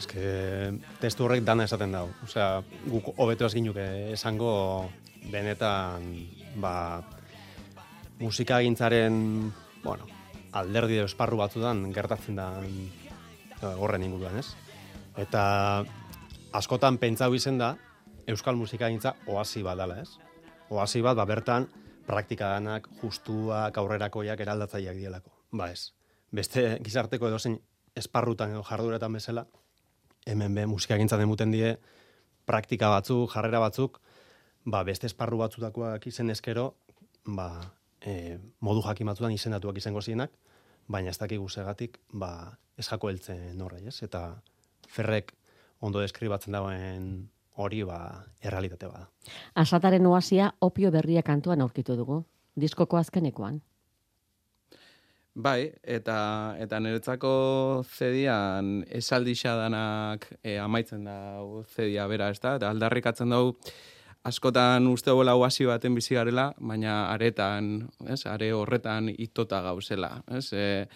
Que 0.09 0.71
testu 1.01 1.25
horrek 1.25 1.43
dana 1.43 1.65
esaten 1.67 1.91
dau. 1.91 2.07
Osea, 2.23 2.63
guk 2.87 3.11
hobeto 3.17 3.45
ez 3.47 3.53
ginuke 3.53 3.85
esango 4.13 4.89
benetan, 5.31 6.05
ba, 6.61 7.03
musikagintzaren, 8.19 9.15
bueno, 9.83 10.07
alderdi 10.55 10.99
edo 10.99 11.09
esparru 11.09 11.37
batzudan 11.41 11.81
gertatzen 11.93 12.37
da 12.39 12.51
horren 13.75 14.05
inguruan, 14.05 14.37
ez? 14.39 14.53
Eta 15.19 15.83
askotan 16.55 16.99
pentsau 17.01 17.33
izen 17.35 17.57
da, 17.59 17.73
euskal 18.27 18.55
musikagintza 18.55 19.15
oasi 19.27 19.63
bat 19.65 19.77
dala, 19.81 19.99
ez? 20.03 20.15
Oasi 20.69 21.01
bat, 21.05 21.17
ba, 21.17 21.25
bertan, 21.27 21.67
praktika 22.05 22.55
justuak, 23.01 23.77
aurrerakoiak, 23.77 24.39
eraldatzaileak 24.39 24.95
dielako. 24.95 25.31
Ba 25.51 25.71
ez. 25.71 25.91
Beste 26.31 26.79
gizarteko 26.83 27.27
edozein 27.27 27.59
esparrutan 27.95 28.51
edo 28.51 28.63
jarduretan 28.63 29.13
bezala, 29.13 29.45
hemen 30.25 30.55
be 30.55 30.65
musikagintzan 30.65 31.21
emuten 31.21 31.51
die 31.53 31.75
praktika 32.45 32.89
batzuk, 32.89 33.31
jarrera 33.33 33.61
batzuk, 33.63 33.99
ba 34.65 34.83
beste 34.83 35.07
esparru 35.09 35.37
batzutakoak 35.41 36.07
izen 36.09 36.29
eskero, 36.33 36.73
ba 37.25 37.49
e, 38.01 38.37
modu 38.59 38.83
jakin 38.85 39.07
batzutan 39.11 39.33
izendatuak 39.33 39.77
izango 39.77 40.01
zienak, 40.01 40.33
baina 40.87 41.13
ez 41.13 41.17
dakigu 41.17 41.49
segatik, 41.49 41.99
ba 42.13 42.57
ez 42.77 42.87
jako 42.89 43.09
heltzen 43.09 43.61
horrei, 43.61 43.85
ez? 43.87 44.01
Eta 44.03 44.41
ferrek 44.89 45.33
ondo 45.79 46.01
deskribatzen 46.01 46.53
dagoen 46.53 47.07
hori 47.55 47.83
ba 47.87 47.99
errealitate 48.41 48.87
bada. 48.87 49.07
Asataren 49.55 50.05
oasia 50.05 50.51
opio 50.61 50.91
berria 50.91 51.23
kantuan 51.23 51.61
aurkitu 51.61 51.95
dugu. 51.95 52.23
Diskoko 52.55 52.97
azkenekoan. 52.97 53.61
Bai, 55.35 55.67
eta 55.83 56.55
eta 56.63 56.77
niretzako 56.79 57.29
zedian 57.83 58.85
esaldixa 58.87 59.57
danak 59.59 60.29
e, 60.41 60.53
amaitzen 60.63 61.03
da 61.03 61.17
zedia 61.75 62.05
bera, 62.07 62.29
ez 62.31 62.39
da? 62.39 62.53
Eta 62.55 62.69
aldarrikatzen 62.71 63.35
dugu 63.35 63.57
askotan 64.23 64.87
uste 64.87 65.11
gola 65.11 65.35
oasi 65.35 65.67
baten 65.67 65.93
bizi 65.99 66.15
garela, 66.15 66.47
baina 66.57 67.11
aretan, 67.11 67.89
ez? 68.07 68.21
Are 68.31 68.53
horretan 68.55 69.11
itota 69.11 69.59
gauzela, 69.67 70.23
ez? 70.31 70.47
E, 70.53 70.87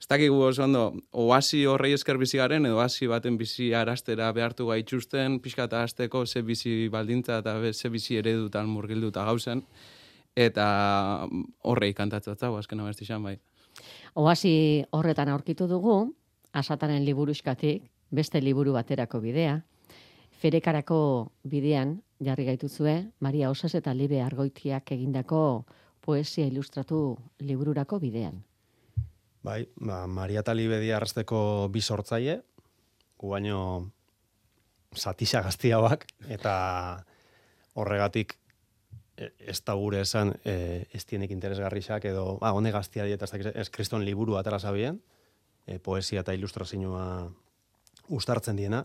ez 0.00 0.08
dakigu 0.08 0.40
oso 0.48 0.64
ondo, 0.64 0.86
oasi 1.12 1.66
horrei 1.68 1.92
esker 1.92 2.16
bizi 2.16 2.40
garen, 2.40 2.64
edo 2.64 2.80
oasi 2.80 3.06
baten 3.06 3.36
bizi 3.36 3.74
arastera 3.76 4.32
behartu 4.32 4.72
gaitxusten, 4.72 5.42
pixka 5.44 5.68
eta 5.68 5.84
azteko 5.84 6.24
ze 6.24 6.40
bizi 6.40 6.88
baldintza 6.88 7.42
eta 7.44 7.60
ze 7.74 7.92
bizi 7.92 8.16
eredutan 8.16 8.66
murgilduta 8.66 9.28
gauzen, 9.28 9.66
eta 10.34 11.28
horrei 11.60 11.92
kantatzatza, 11.92 12.48
azken 12.48 12.80
abesti 12.80 13.04
xan 13.04 13.22
bai. 13.22 13.38
Oasi 14.14 14.84
horretan 14.94 15.28
aurkitu 15.28 15.66
dugu, 15.66 16.14
asataren 16.54 17.02
liburuskatik, 17.04 17.82
beste 18.14 18.38
liburu 18.40 18.76
baterako 18.76 19.18
bidea, 19.18 19.56
ferekarako 20.38 20.98
bidean 21.50 21.96
jarri 22.22 22.44
gaituzue, 22.46 22.94
Maria 23.20 23.50
Osas 23.50 23.74
eta 23.74 23.94
Libe 23.94 24.20
Argoitiak 24.22 24.92
egindako 24.94 25.64
poesia 26.04 26.46
ilustratu 26.46 27.16
libururako 27.40 27.98
bidean. 27.98 28.38
Bai, 29.44 29.64
ba, 29.76 30.04
Maria 30.06 30.44
Talibedi 30.46 30.92
arrasteko 30.94 31.68
bi 31.72 31.82
sortzaile, 31.82 32.38
gu 33.18 33.34
baino 33.34 33.58
satisa 34.94 35.42
gaztiagoak, 35.42 36.06
eta 36.30 36.54
horregatik 37.74 38.38
ez 39.16 39.60
da 39.64 39.74
gure 39.78 40.00
esan 40.02 40.34
e, 40.44 40.86
ez 40.92 41.04
dienik 41.06 41.30
interesgarrixak 41.30 42.04
edo, 42.10 42.38
ba, 42.40 42.52
hone 42.52 42.72
gaztia 42.74 43.04
dieta, 43.06 43.28
ez, 43.54 43.68
kriston 43.70 44.04
liburu 44.04 44.36
atara 44.38 44.58
zabien, 44.58 45.00
e, 45.66 45.78
poesia 45.78 46.24
eta 46.24 46.34
ilustrazioa 46.34 47.06
ustartzen 48.14 48.56
diena, 48.56 48.84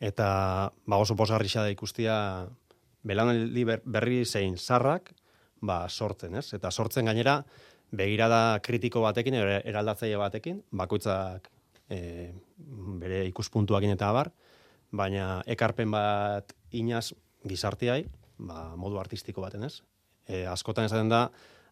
eta 0.00 0.72
ba, 0.86 0.98
oso 0.98 1.16
posgarrixa 1.16 1.64
da 1.66 1.72
ikustia 1.72 2.14
belanaldi 3.02 3.64
ber- 3.64 3.82
berri 3.84 4.24
zein 4.24 4.56
sarrak, 4.56 5.12
ba, 5.60 5.82
sortzen, 5.88 6.36
ez? 6.38 6.52
Eta 6.54 6.70
sortzen 6.70 7.10
gainera, 7.10 7.40
begirada 7.90 8.60
kritiko 8.62 9.02
batekin, 9.02 9.34
er- 9.34 9.66
eraldatzaile 9.66 10.20
batekin, 10.20 10.62
bakoitzak 10.70 11.50
e, 11.90 12.30
bere 13.02 13.24
ikuspuntuakin 13.32 13.96
eta 13.96 14.12
abar, 14.14 14.30
baina 14.90 15.42
ekarpen 15.46 15.90
bat 15.90 16.54
inaz 16.70 17.10
gizarteai, 17.46 18.04
ba, 18.48 18.70
modu 18.80 18.98
artistiko 19.00 19.44
baten, 19.44 19.66
ez? 19.68 19.80
E, 20.26 20.44
askotan 20.48 20.88
esaten 20.88 21.10
da, 21.12 21.28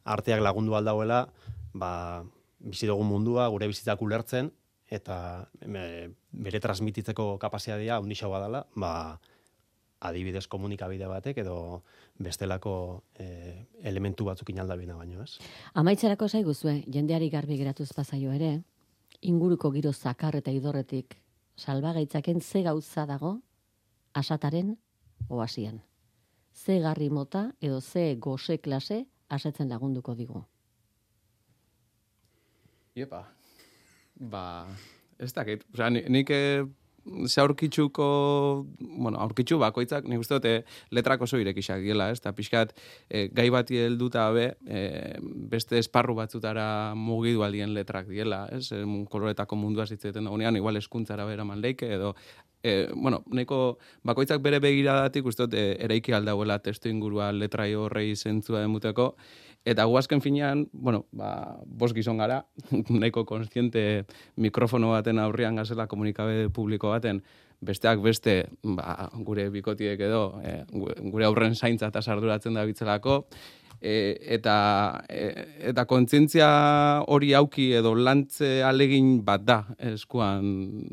arteak 0.09 0.43
lagundu 0.45 0.77
aldauela, 0.79 1.27
ba, 1.75 2.25
bizi 2.59 2.89
dugun 2.91 3.09
mundua, 3.09 3.49
gure 3.53 3.69
bizitzak 3.71 4.03
ulertzen, 4.03 4.51
eta 4.89 5.19
e, 5.63 6.09
bere 6.33 6.61
transmititzeko 6.65 7.37
kapazitatea 7.43 7.99
handixagoa 8.01 8.45
dela, 8.47 8.65
ba, 8.77 8.93
adibidez 9.99 10.47
komunikabide 10.47 11.09
batek 11.11 11.41
edo 11.43 11.83
bestelako 12.23 13.03
e, 13.19 13.67
elementu 13.83 14.29
batzuk 14.29 14.51
inaldabina 14.55 14.97
baino, 14.99 15.25
ez? 15.25 15.39
Amaitzerako 15.79 16.29
zaiguzue, 16.29 16.83
jendeari 16.87 17.31
garbi 17.31 17.59
geratuz 17.59 17.91
pasaio 17.97 18.33
ere, 18.35 18.61
inguruko 19.21 19.73
giro 19.75 19.93
zakar 19.93 20.39
eta 20.39 20.55
idorretik 20.55 21.19
salbagaitzaken 21.59 22.41
ze 22.41 22.63
gauza 22.63 23.07
dago 23.07 23.39
asataren 24.15 24.77
oasian. 25.29 25.83
Ze 26.59 26.81
garri 26.83 27.09
mota 27.11 27.53
edo 27.61 27.81
ze 27.81 28.17
gose 28.19 28.59
klase 28.59 29.05
asetzen 29.29 29.69
lagunduko 29.71 30.15
digu. 30.19 30.43
Iepa. 32.99 33.23
Ba, 34.19 34.67
ez 35.19 35.31
dakit. 35.37 35.63
Osea, 35.75 35.91
ni- 35.91 36.03
nik 36.11 36.31
eh, 36.35 36.65
ze 37.31 37.41
aurkitzuko, 37.41 38.67
bueno, 38.81 39.21
aurkitzu 39.23 39.59
bakoitzak, 39.63 40.05
nik 40.11 40.19
uste 40.21 40.35
dute 40.35 40.55
letrak 40.91 41.23
oso 41.23 41.39
irekixak 41.39 41.81
diela, 41.85 42.11
ez? 42.11 42.19
Eta 42.19 42.33
pixkat, 42.35 42.75
eh, 43.09 43.29
gai 43.33 43.47
bati 43.55 43.79
helduta 43.79 44.27
be, 44.35 44.49
eh, 44.67 45.15
beste 45.23 45.79
esparru 45.79 46.17
batzutara 46.19 46.95
mugidu 46.99 47.45
aldien 47.47 47.73
letrak 47.73 48.09
diela, 48.11 48.49
ez? 48.51 48.73
Eh, 48.73 48.83
koloretako 49.09 49.57
mundua 49.57 49.87
zitzeten 49.87 50.25
dagoenean, 50.25 50.57
igual 50.57 50.77
eskuntzara 50.77 51.25
bera 51.25 51.45
man 51.45 51.61
leike, 51.63 51.93
edo 51.95 52.17
e, 52.63 52.89
bueno, 52.95 53.23
nahiko 53.31 53.79
bakoitzak 54.05 54.41
bere 54.43 54.59
begiradatik 54.61 55.27
uste 55.27 55.47
dut 55.47 55.55
e, 55.55 55.77
eraiki 55.85 56.13
aldauela 56.13 56.59
testu 56.59 56.89
ingurua 56.89 57.33
letrai 57.33 57.75
horrei 57.75 58.15
zentzua 58.17 58.61
demuteko, 58.65 59.15
Eta 59.69 59.85
guazken 59.85 60.23
finean, 60.23 60.63
bueno, 60.73 61.03
ba, 61.13 61.59
bos 61.67 61.91
gizon 61.93 62.17
gara, 62.17 62.39
nahiko 62.89 63.25
konstiente 63.29 64.07
mikrofono 64.37 64.93
baten 64.95 65.19
aurrian 65.19 65.59
gazela 65.59 65.87
komunikabe 65.91 66.47
publiko 66.55 66.89
baten, 66.95 67.21
besteak 67.61 68.01
beste, 68.01 68.37
ba, 68.63 69.11
gure 69.27 69.49
bikotiek 69.51 70.01
edo, 70.01 70.39
e, 70.47 70.63
gu- 70.73 70.95
gure 71.11 71.27
aurren 71.27 71.59
zaintza 71.59 71.91
eta 71.91 72.01
sarduratzen 72.01 72.55
da 72.55 72.65
bitzelako, 72.65 73.27
e, 73.81 74.19
eta, 74.35 75.05
e, 75.09 75.47
eta 75.71 75.85
kontzientzia 75.89 76.49
hori 77.07 77.33
auki 77.39 77.71
edo 77.79 77.95
lantze 77.95 78.63
alegin 78.67 79.19
bat 79.25 79.45
da 79.47 79.59
eskuan 79.93 80.49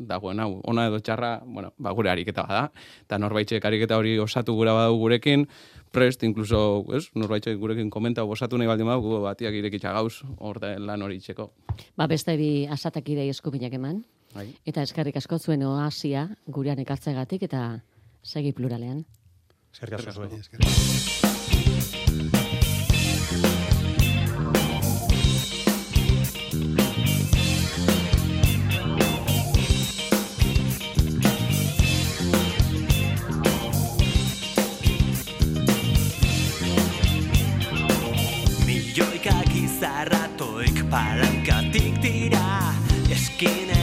dagoen 0.08 0.40
hau. 0.40 0.60
Ona 0.70 0.86
edo 0.90 1.00
txarra, 1.00 1.40
bueno, 1.44 1.72
ba, 1.78 1.92
gure 1.96 2.10
ariketa 2.10 2.46
bada. 2.46 2.70
Eta 3.04 3.18
norbaitxek 3.22 3.64
ariketa 3.64 3.98
hori 3.98 4.16
osatu 4.22 4.54
gura 4.54 4.74
badu 4.76 4.98
gurekin, 5.00 5.46
prest, 5.92 6.22
incluso, 6.28 6.84
ez, 6.94 7.06
norbaitxek 7.14 7.58
gurekin 7.58 7.90
komenta 7.90 8.24
osatu 8.24 8.58
nahi 8.58 8.70
baldin 8.70 8.90
badu, 8.90 9.20
batiak 9.24 9.54
irekitza 9.54 9.94
gauz, 9.96 10.22
hor 10.38 10.60
da 10.62 10.76
lan 10.78 11.02
hori 11.02 11.20
itxeko. 11.20 11.50
Ba, 11.96 12.06
beste 12.06 12.36
bi 12.36 12.66
asatakidei 12.70 13.28
eskubinak 13.32 13.74
eman. 13.78 14.04
Bai. 14.36 14.50
Eta 14.68 14.82
eskerrik 14.84 15.16
asko 15.16 15.38
zuen 15.38 15.62
oasia 15.64 16.26
gurean 16.46 16.82
ekartzegatik 16.82 17.46
eta 17.48 17.62
segi 18.22 18.52
pluralean. 18.52 19.06
Eskerrik 19.72 20.12
asko 20.12 21.25
palanca 40.90 41.56
tic 41.72 41.94
tira 42.02 42.44
esquina 43.10 43.75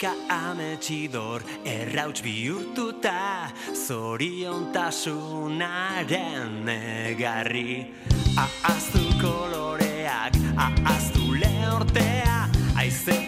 Milioika 0.00 0.16
ametxidor 0.32 1.42
errauts 1.64 2.22
bihurtuta 2.24 3.50
Zoriontasunaren 3.74 6.68
egarri 6.72 7.92
Ahaztu 8.40 9.04
koloreak, 9.20 10.32
ahaztu 10.56 11.36
lehortea 11.36 12.48
Aizetearen 12.76 13.19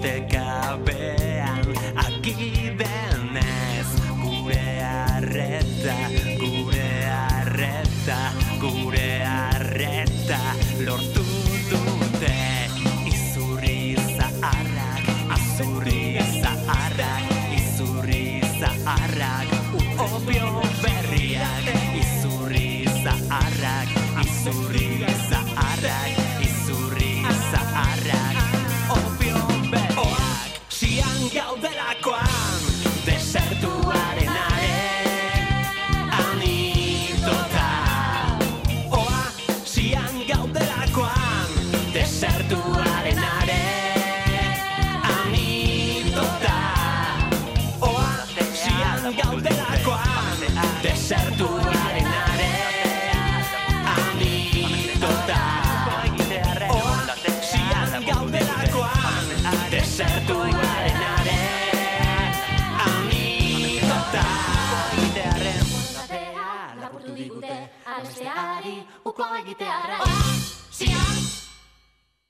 te 0.00 0.26
cabe. 0.26 1.17